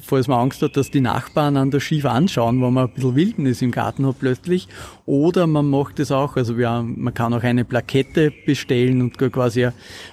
falls 0.00 0.28
man 0.28 0.38
Angst 0.38 0.62
hat, 0.62 0.76
dass 0.76 0.90
die 0.90 1.00
Nachbarn 1.00 1.56
an 1.56 1.70
der 1.70 1.80
schief 1.80 2.04
anschauen, 2.04 2.62
wenn 2.62 2.72
man 2.72 2.88
ein 2.88 2.94
bisschen 2.94 3.16
Wildnis 3.16 3.62
im 3.62 3.72
Garten 3.72 4.06
hat 4.06 4.20
plötzlich. 4.20 4.68
Oder 5.04 5.46
man 5.46 5.68
macht 5.68 5.98
es 5.98 6.12
auch, 6.12 6.36
also 6.36 6.56
wir, 6.56 6.82
man 6.82 7.12
kann 7.12 7.34
auch 7.34 7.42
eine 7.42 7.64
Plakette 7.64 8.32
bestellen 8.46 9.02
und 9.02 9.18
quasi 9.18 9.68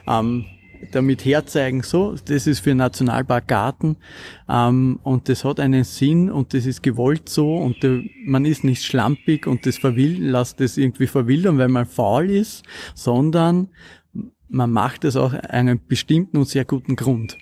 ähm, 0.08 0.46
damit 0.92 1.26
herzeigen, 1.26 1.84
so, 1.84 2.16
das 2.26 2.48
ist 2.48 2.62
für 2.62 2.74
Nationalpark 2.74 3.48
Garten 3.48 3.98
ähm, 4.50 5.00
und 5.04 5.30
das 5.30 5.44
hat 5.44 5.60
einen 5.60 5.84
Sinn 5.84 6.32
und 6.32 6.56
das 6.56 6.66
ist 6.66 6.82
gewollt 6.82 7.30
so 7.30 7.56
und 7.56 7.84
der, 7.84 8.02
man 8.26 8.46
ist 8.46 8.64
nicht 8.64 8.84
schlampig 8.84 9.46
und 9.46 9.68
das 9.68 9.78
verwill, 9.78 10.24
lässt 10.24 10.60
das 10.60 10.78
irgendwie 10.78 11.06
verwildern, 11.06 11.60
weil 11.60 11.68
man 11.68 11.86
faul 11.86 12.32
ist, 12.32 12.64
sondern 12.96 13.70
man 14.50 14.72
macht 14.72 15.06
es 15.06 15.16
auch 15.16 15.34
einen 15.34 15.80
bestimmten 15.88 16.38
und 16.38 16.48
sehr 16.48 16.66
guten 16.66 16.96
Grund 16.96 17.38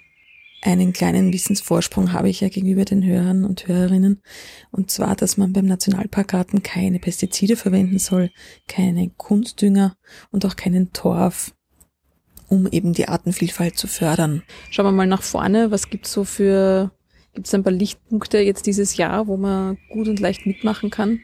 einen 0.62 0.92
kleinen 0.92 1.32
Wissensvorsprung 1.32 2.12
habe 2.12 2.30
ich 2.30 2.42
ja 2.42 2.50
gegenüber 2.50 2.84
den 2.84 3.06
Hörern 3.06 3.46
und 3.46 3.68
Hörerinnen. 3.68 4.22
Und 4.72 4.92
zwar, 4.92 5.16
dass 5.16 5.38
man 5.38 5.54
beim 5.54 5.66
Nationalparkgarten 5.66 6.64
keine 6.64 7.00
Pestizide 7.00 7.56
verwenden 7.56 8.00
soll, 8.00 8.30
keine 8.68 9.10
Kunstdünger 9.10 9.96
und 10.32 10.46
auch 10.46 10.56
keinen 10.56 10.92
Torf, 10.92 11.54
um 12.50 12.68
eben 12.68 12.94
die 12.94 13.08
Artenvielfalt 13.08 13.78
zu 13.78 13.88
fördern. 13.88 14.44
Schauen 14.70 14.88
wir 14.88 14.92
mal 14.92 15.08
nach 15.08 15.24
vorne. 15.24 15.72
Was 15.72 15.90
gibt's 15.90 16.12
so 16.12 16.26
für, 16.26 16.92
gibt's 17.34 17.54
ein 17.54 17.64
paar 17.64 17.72
Lichtpunkte 17.72 18.40
jetzt 18.40 18.66
dieses 18.66 18.98
Jahr, 18.98 19.28
wo 19.28 19.38
man 19.38 19.78
gut 19.90 20.10
und 20.10 20.20
leicht 20.20 20.46
mitmachen 20.46 20.90
kann? 20.90 21.22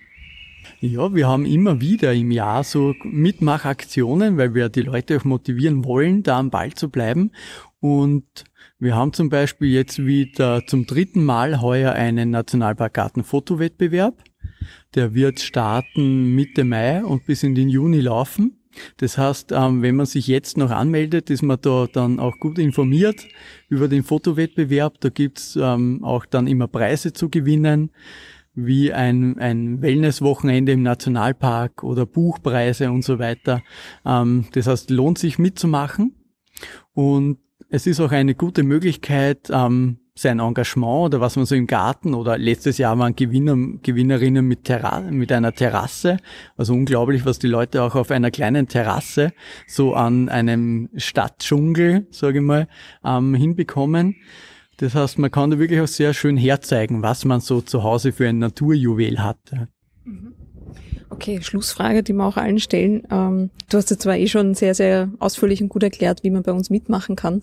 Ja, 0.80 1.14
wir 1.14 1.28
haben 1.28 1.46
immer 1.46 1.82
wieder 1.82 2.14
im 2.14 2.32
Jahr 2.32 2.64
so 2.64 2.94
Mitmachaktionen, 3.04 4.38
weil 4.38 4.54
wir 4.54 4.70
die 4.70 4.82
Leute 4.82 5.18
auch 5.18 5.24
motivieren 5.24 5.86
wollen, 5.86 6.24
da 6.24 6.40
am 6.40 6.50
Ball 6.50 6.74
zu 6.74 6.90
bleiben. 6.90 7.32
Und 7.80 8.46
wir 8.80 8.96
haben 8.96 9.14
zum 9.14 9.30
Beispiel 9.30 9.70
jetzt 9.70 10.06
wieder 10.06 10.66
zum 10.66 10.86
dritten 10.86 11.24
Mal 11.24 11.62
heuer 11.62 11.94
einen 11.94 12.32
Nationalparkgarten-Fotowettbewerb. 12.32 14.22
Der 14.96 15.14
wird 15.14 15.40
starten 15.40 16.36
Mitte 16.36 16.64
Mai 16.64 17.04
und 17.04 17.26
bis 17.26 17.44
in 17.44 17.56
den 17.56 17.70
Juni 17.70 18.02
laufen. 18.02 18.60
Das 18.98 19.18
heißt, 19.18 19.54
ähm, 19.54 19.82
wenn 19.82 19.96
man 19.96 20.06
sich 20.06 20.28
jetzt 20.28 20.58
noch 20.58 20.72
anmeldet, 20.72 21.30
ist 21.30 21.42
man 21.42 21.60
da 21.62 21.88
dann 21.92 22.20
auch 22.20 22.38
gut 22.40 22.60
informiert 22.60 23.26
über 23.70 23.88
den 23.88 24.04
Fotowettbewerb. 24.04 25.00
Da 25.00 25.10
gibt's 25.10 25.56
ähm, 25.56 26.04
auch 26.04 26.26
dann 26.26 26.48
immer 26.48 26.68
Preise 26.68 27.14
zu 27.14 27.30
gewinnen, 27.30 27.92
wie 28.54 28.94
ein, 28.94 29.38
ein 29.40 29.82
Wellnesswochenende 29.82 30.74
im 30.74 30.84
Nationalpark 30.84 31.84
oder 31.84 32.06
Buchpreise 32.06 32.92
und 32.92 33.04
so 33.04 33.20
weiter. 33.20 33.62
Ähm, 34.06 34.46
das 34.52 34.68
heißt, 34.68 34.90
lohnt 34.90 35.18
sich 35.18 35.40
mitzumachen. 35.40 36.16
Und 36.94 37.40
es 37.70 37.88
ist 37.88 38.00
auch 38.00 38.12
eine 38.12 38.36
gute 38.36 38.64
Möglichkeit, 38.64 39.50
ähm, 39.52 40.00
sein 40.18 40.40
Engagement 40.40 41.08
oder 41.08 41.20
was 41.20 41.36
man 41.36 41.46
so 41.46 41.56
im 41.56 41.68
Garten 41.68 42.14
oder 42.14 42.38
letztes 42.38 42.78
Jahr 42.78 42.98
waren 42.98 43.16
Gewinner, 43.16 43.58
Gewinnerinnen 43.82 44.48
mit, 44.48 44.64
Terra 44.64 45.02
mit 45.02 45.32
einer 45.32 45.52
Terrasse. 45.52 46.18
Also 46.56 46.74
unglaublich, 46.74 47.26
was 47.26 47.38
die 47.38 47.48
Leute 47.48 47.84
auch 47.84 47.96
auf 47.96 48.12
einer 48.12 48.32
kleinen 48.32 48.68
Terrasse 48.68 49.34
so 49.68 49.94
an 49.94 50.30
einem 50.30 50.90
Stadtdschungel, 50.96 52.08
sage 52.12 52.40
ich 52.40 52.46
mal, 52.46 52.68
ähm, 53.04 53.36
hinbekommen. 53.36 54.16
Das 54.78 54.96
heißt, 54.96 55.20
man 55.20 55.32
kann 55.32 55.52
da 55.52 55.60
wirklich 55.60 55.82
auch 55.82 55.88
sehr 55.88 56.14
schön 56.14 56.38
herzeigen, 56.38 57.02
was 57.02 57.26
man 57.26 57.42
so 57.42 57.62
zu 57.62 57.84
Hause 57.84 58.14
für 58.14 58.28
ein 58.28 58.40
Naturjuwel 58.40 59.22
hat. 59.22 59.40
Okay, 61.16 61.42
Schlussfrage, 61.42 62.04
die 62.04 62.12
wir 62.12 62.26
auch 62.26 62.36
allen 62.36 62.60
stellen. 62.60 63.04
Ähm, 63.10 63.50
du 63.70 63.78
hast 63.78 63.90
ja 63.90 63.98
zwar 63.98 64.18
eh 64.18 64.28
schon 64.28 64.54
sehr, 64.54 64.76
sehr 64.76 65.10
ausführlich 65.20 65.64
und 65.64 65.70
gut 65.70 65.84
erklärt, 65.84 66.24
wie 66.24 66.30
man 66.30 66.44
bei 66.44 66.52
uns 66.52 66.70
mitmachen 66.70 67.16
kann, 67.16 67.40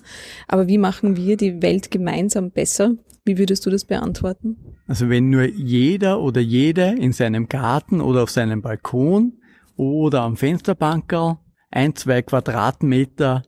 aber 0.46 0.68
wie 0.68 0.76
machen 0.76 1.16
wir 1.16 1.38
die 1.38 1.62
Welt 1.62 1.90
gemeinsam 1.90 2.50
besser? 2.50 2.92
Wie 3.24 3.38
würdest 3.38 3.64
du 3.64 3.70
das 3.70 3.86
beantworten? 3.86 4.58
Also 4.86 5.08
wenn 5.08 5.30
nur 5.30 5.44
jeder 5.44 6.20
oder 6.20 6.42
jede 6.42 6.94
in 6.98 7.12
seinem 7.12 7.48
Garten 7.48 8.02
oder 8.02 8.24
auf 8.24 8.30
seinem 8.30 8.60
Balkon 8.60 9.38
oder 9.76 10.20
am 10.20 10.36
Fensterbankerl 10.36 11.38
ein, 11.70 11.96
zwei 11.96 12.20
Quadratmeter 12.20 13.42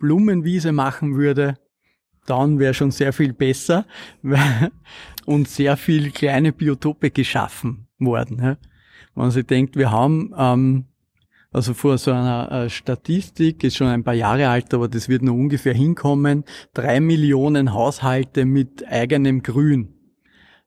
Blumenwiese 0.00 0.72
machen 0.72 1.14
würde, 1.14 1.54
dann 2.26 2.58
wäre 2.58 2.74
schon 2.74 2.90
sehr 2.90 3.12
viel 3.12 3.32
besser 3.32 3.86
und 5.24 5.46
sehr 5.46 5.76
viel 5.76 6.10
kleine 6.10 6.52
Biotope 6.52 7.12
geschaffen 7.12 7.86
worden 8.00 8.42
wenn 9.18 9.30
sie 9.30 9.44
denkt, 9.44 9.76
wir 9.76 9.90
haben 9.90 10.32
ähm, 10.36 10.84
also 11.50 11.72
vor 11.74 11.96
so 11.98 12.10
einer 12.10 12.50
äh, 12.52 12.70
Statistik, 12.70 13.64
ist 13.64 13.76
schon 13.76 13.86
ein 13.86 14.04
paar 14.04 14.14
Jahre 14.14 14.48
alt, 14.48 14.72
aber 14.74 14.88
das 14.88 15.08
wird 15.08 15.22
nur 15.22 15.34
ungefähr 15.34 15.74
hinkommen, 15.74 16.44
drei 16.74 17.00
Millionen 17.00 17.72
Haushalte 17.72 18.44
mit 18.44 18.86
eigenem 18.86 19.42
Grün. 19.42 19.94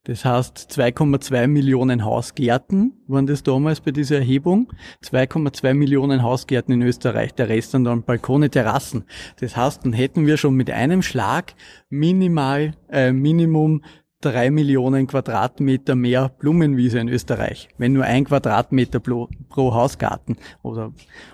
Das 0.06 0.26
heißt 0.26 0.58
2,2 0.72 1.46
Millionen 1.46 2.04
Hausgärten 2.04 2.94
waren 3.06 3.28
das 3.28 3.44
damals 3.44 3.82
bei 3.82 3.92
dieser 3.92 4.16
Erhebung. 4.16 4.74
2,2 5.04 5.76
Millionen 5.76 6.24
Hausgärten 6.24 6.74
in 6.74 6.82
Österreich, 6.82 7.36
der 7.36 7.50
Rest 7.50 7.76
dann, 7.76 7.84
dann 7.84 8.02
Balkone, 8.02 8.50
Terrassen. 8.50 9.04
Das 9.40 9.56
heißt, 9.56 9.86
dann 9.86 9.94
hätten 9.94 10.26
wir 10.26 10.38
schon 10.38 10.56
mit 10.56 10.72
einem 10.72 11.04
Schlag 11.04 11.54
minimal, 11.90 12.74
äh, 12.90 13.12
Minimum 13.12 13.84
drei 14.22 14.52
Millionen 14.52 15.08
Quadratmeter 15.08 15.96
mehr 15.96 16.30
Blumenwiese 16.30 17.00
in 17.00 17.10
Österreich, 17.10 17.70
wenn 17.78 17.94
nur 17.94 18.06
ein 18.06 18.26
Quadratmeter 18.26 19.00
pro, 19.00 19.28
pro 19.50 19.74
Hausgarten 19.74 20.38
oder 20.62 20.94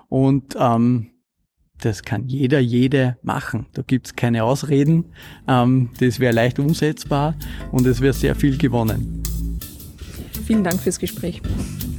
und 0.10 0.56
ähm, 0.60 1.12
das 1.80 2.02
kann 2.02 2.28
jeder, 2.28 2.60
jede 2.60 3.18
machen. 3.22 3.68
Da 3.74 3.84
gibt's 3.84 4.16
keine 4.16 4.44
Ausreden. 4.44 5.06
Ähm, 5.48 5.92
das 6.00 6.20
wäre 6.20 6.34
leicht 6.34 6.60
umsetzbar 6.60 7.36
und 7.72 7.86
es 7.86 8.02
wäre 8.02 8.14
sehr 8.14 8.36
viel 8.36 8.58
gewonnen. 8.58 9.22
Vielen 10.46 10.64
Dank 10.64 10.82
fürs 10.82 11.00
Gespräch. 11.00 11.42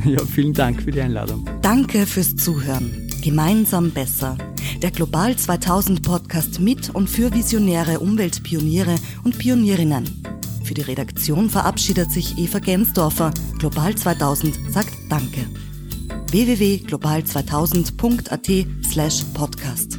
Ja, 0.05 0.25
vielen 0.25 0.55
Dank 0.55 0.81
für 0.81 0.93
die 0.93 1.01
Einladung. 1.01 1.45
Danke 1.61 2.07
fürs 2.07 2.37
Zuhören. 2.37 3.11
Gemeinsam 3.21 3.91
besser. 3.91 4.39
Der 4.81 4.93
Global 4.93 5.35
2000 5.35 6.03
Podcast 6.03 6.61
mit 6.61 6.95
und 6.95 7.11
für 7.11 7.35
visionäre 7.35 7.99
Umweltpioniere 7.99 8.95
und 9.25 9.39
Pionierinnen. 9.39 10.05
Für 10.69 10.75
die 10.75 10.83
Redaktion 10.83 11.49
verabschiedet 11.49 12.13
sich 12.13 12.37
Eva 12.37 12.59
Gensdorfer. 12.59 13.33
Global 13.59 13.95
2000 13.95 14.55
sagt 14.71 14.93
Danke. 15.09 15.47
www.global2000.at 16.31 18.67
slash 18.85 19.25
podcast 19.33 19.99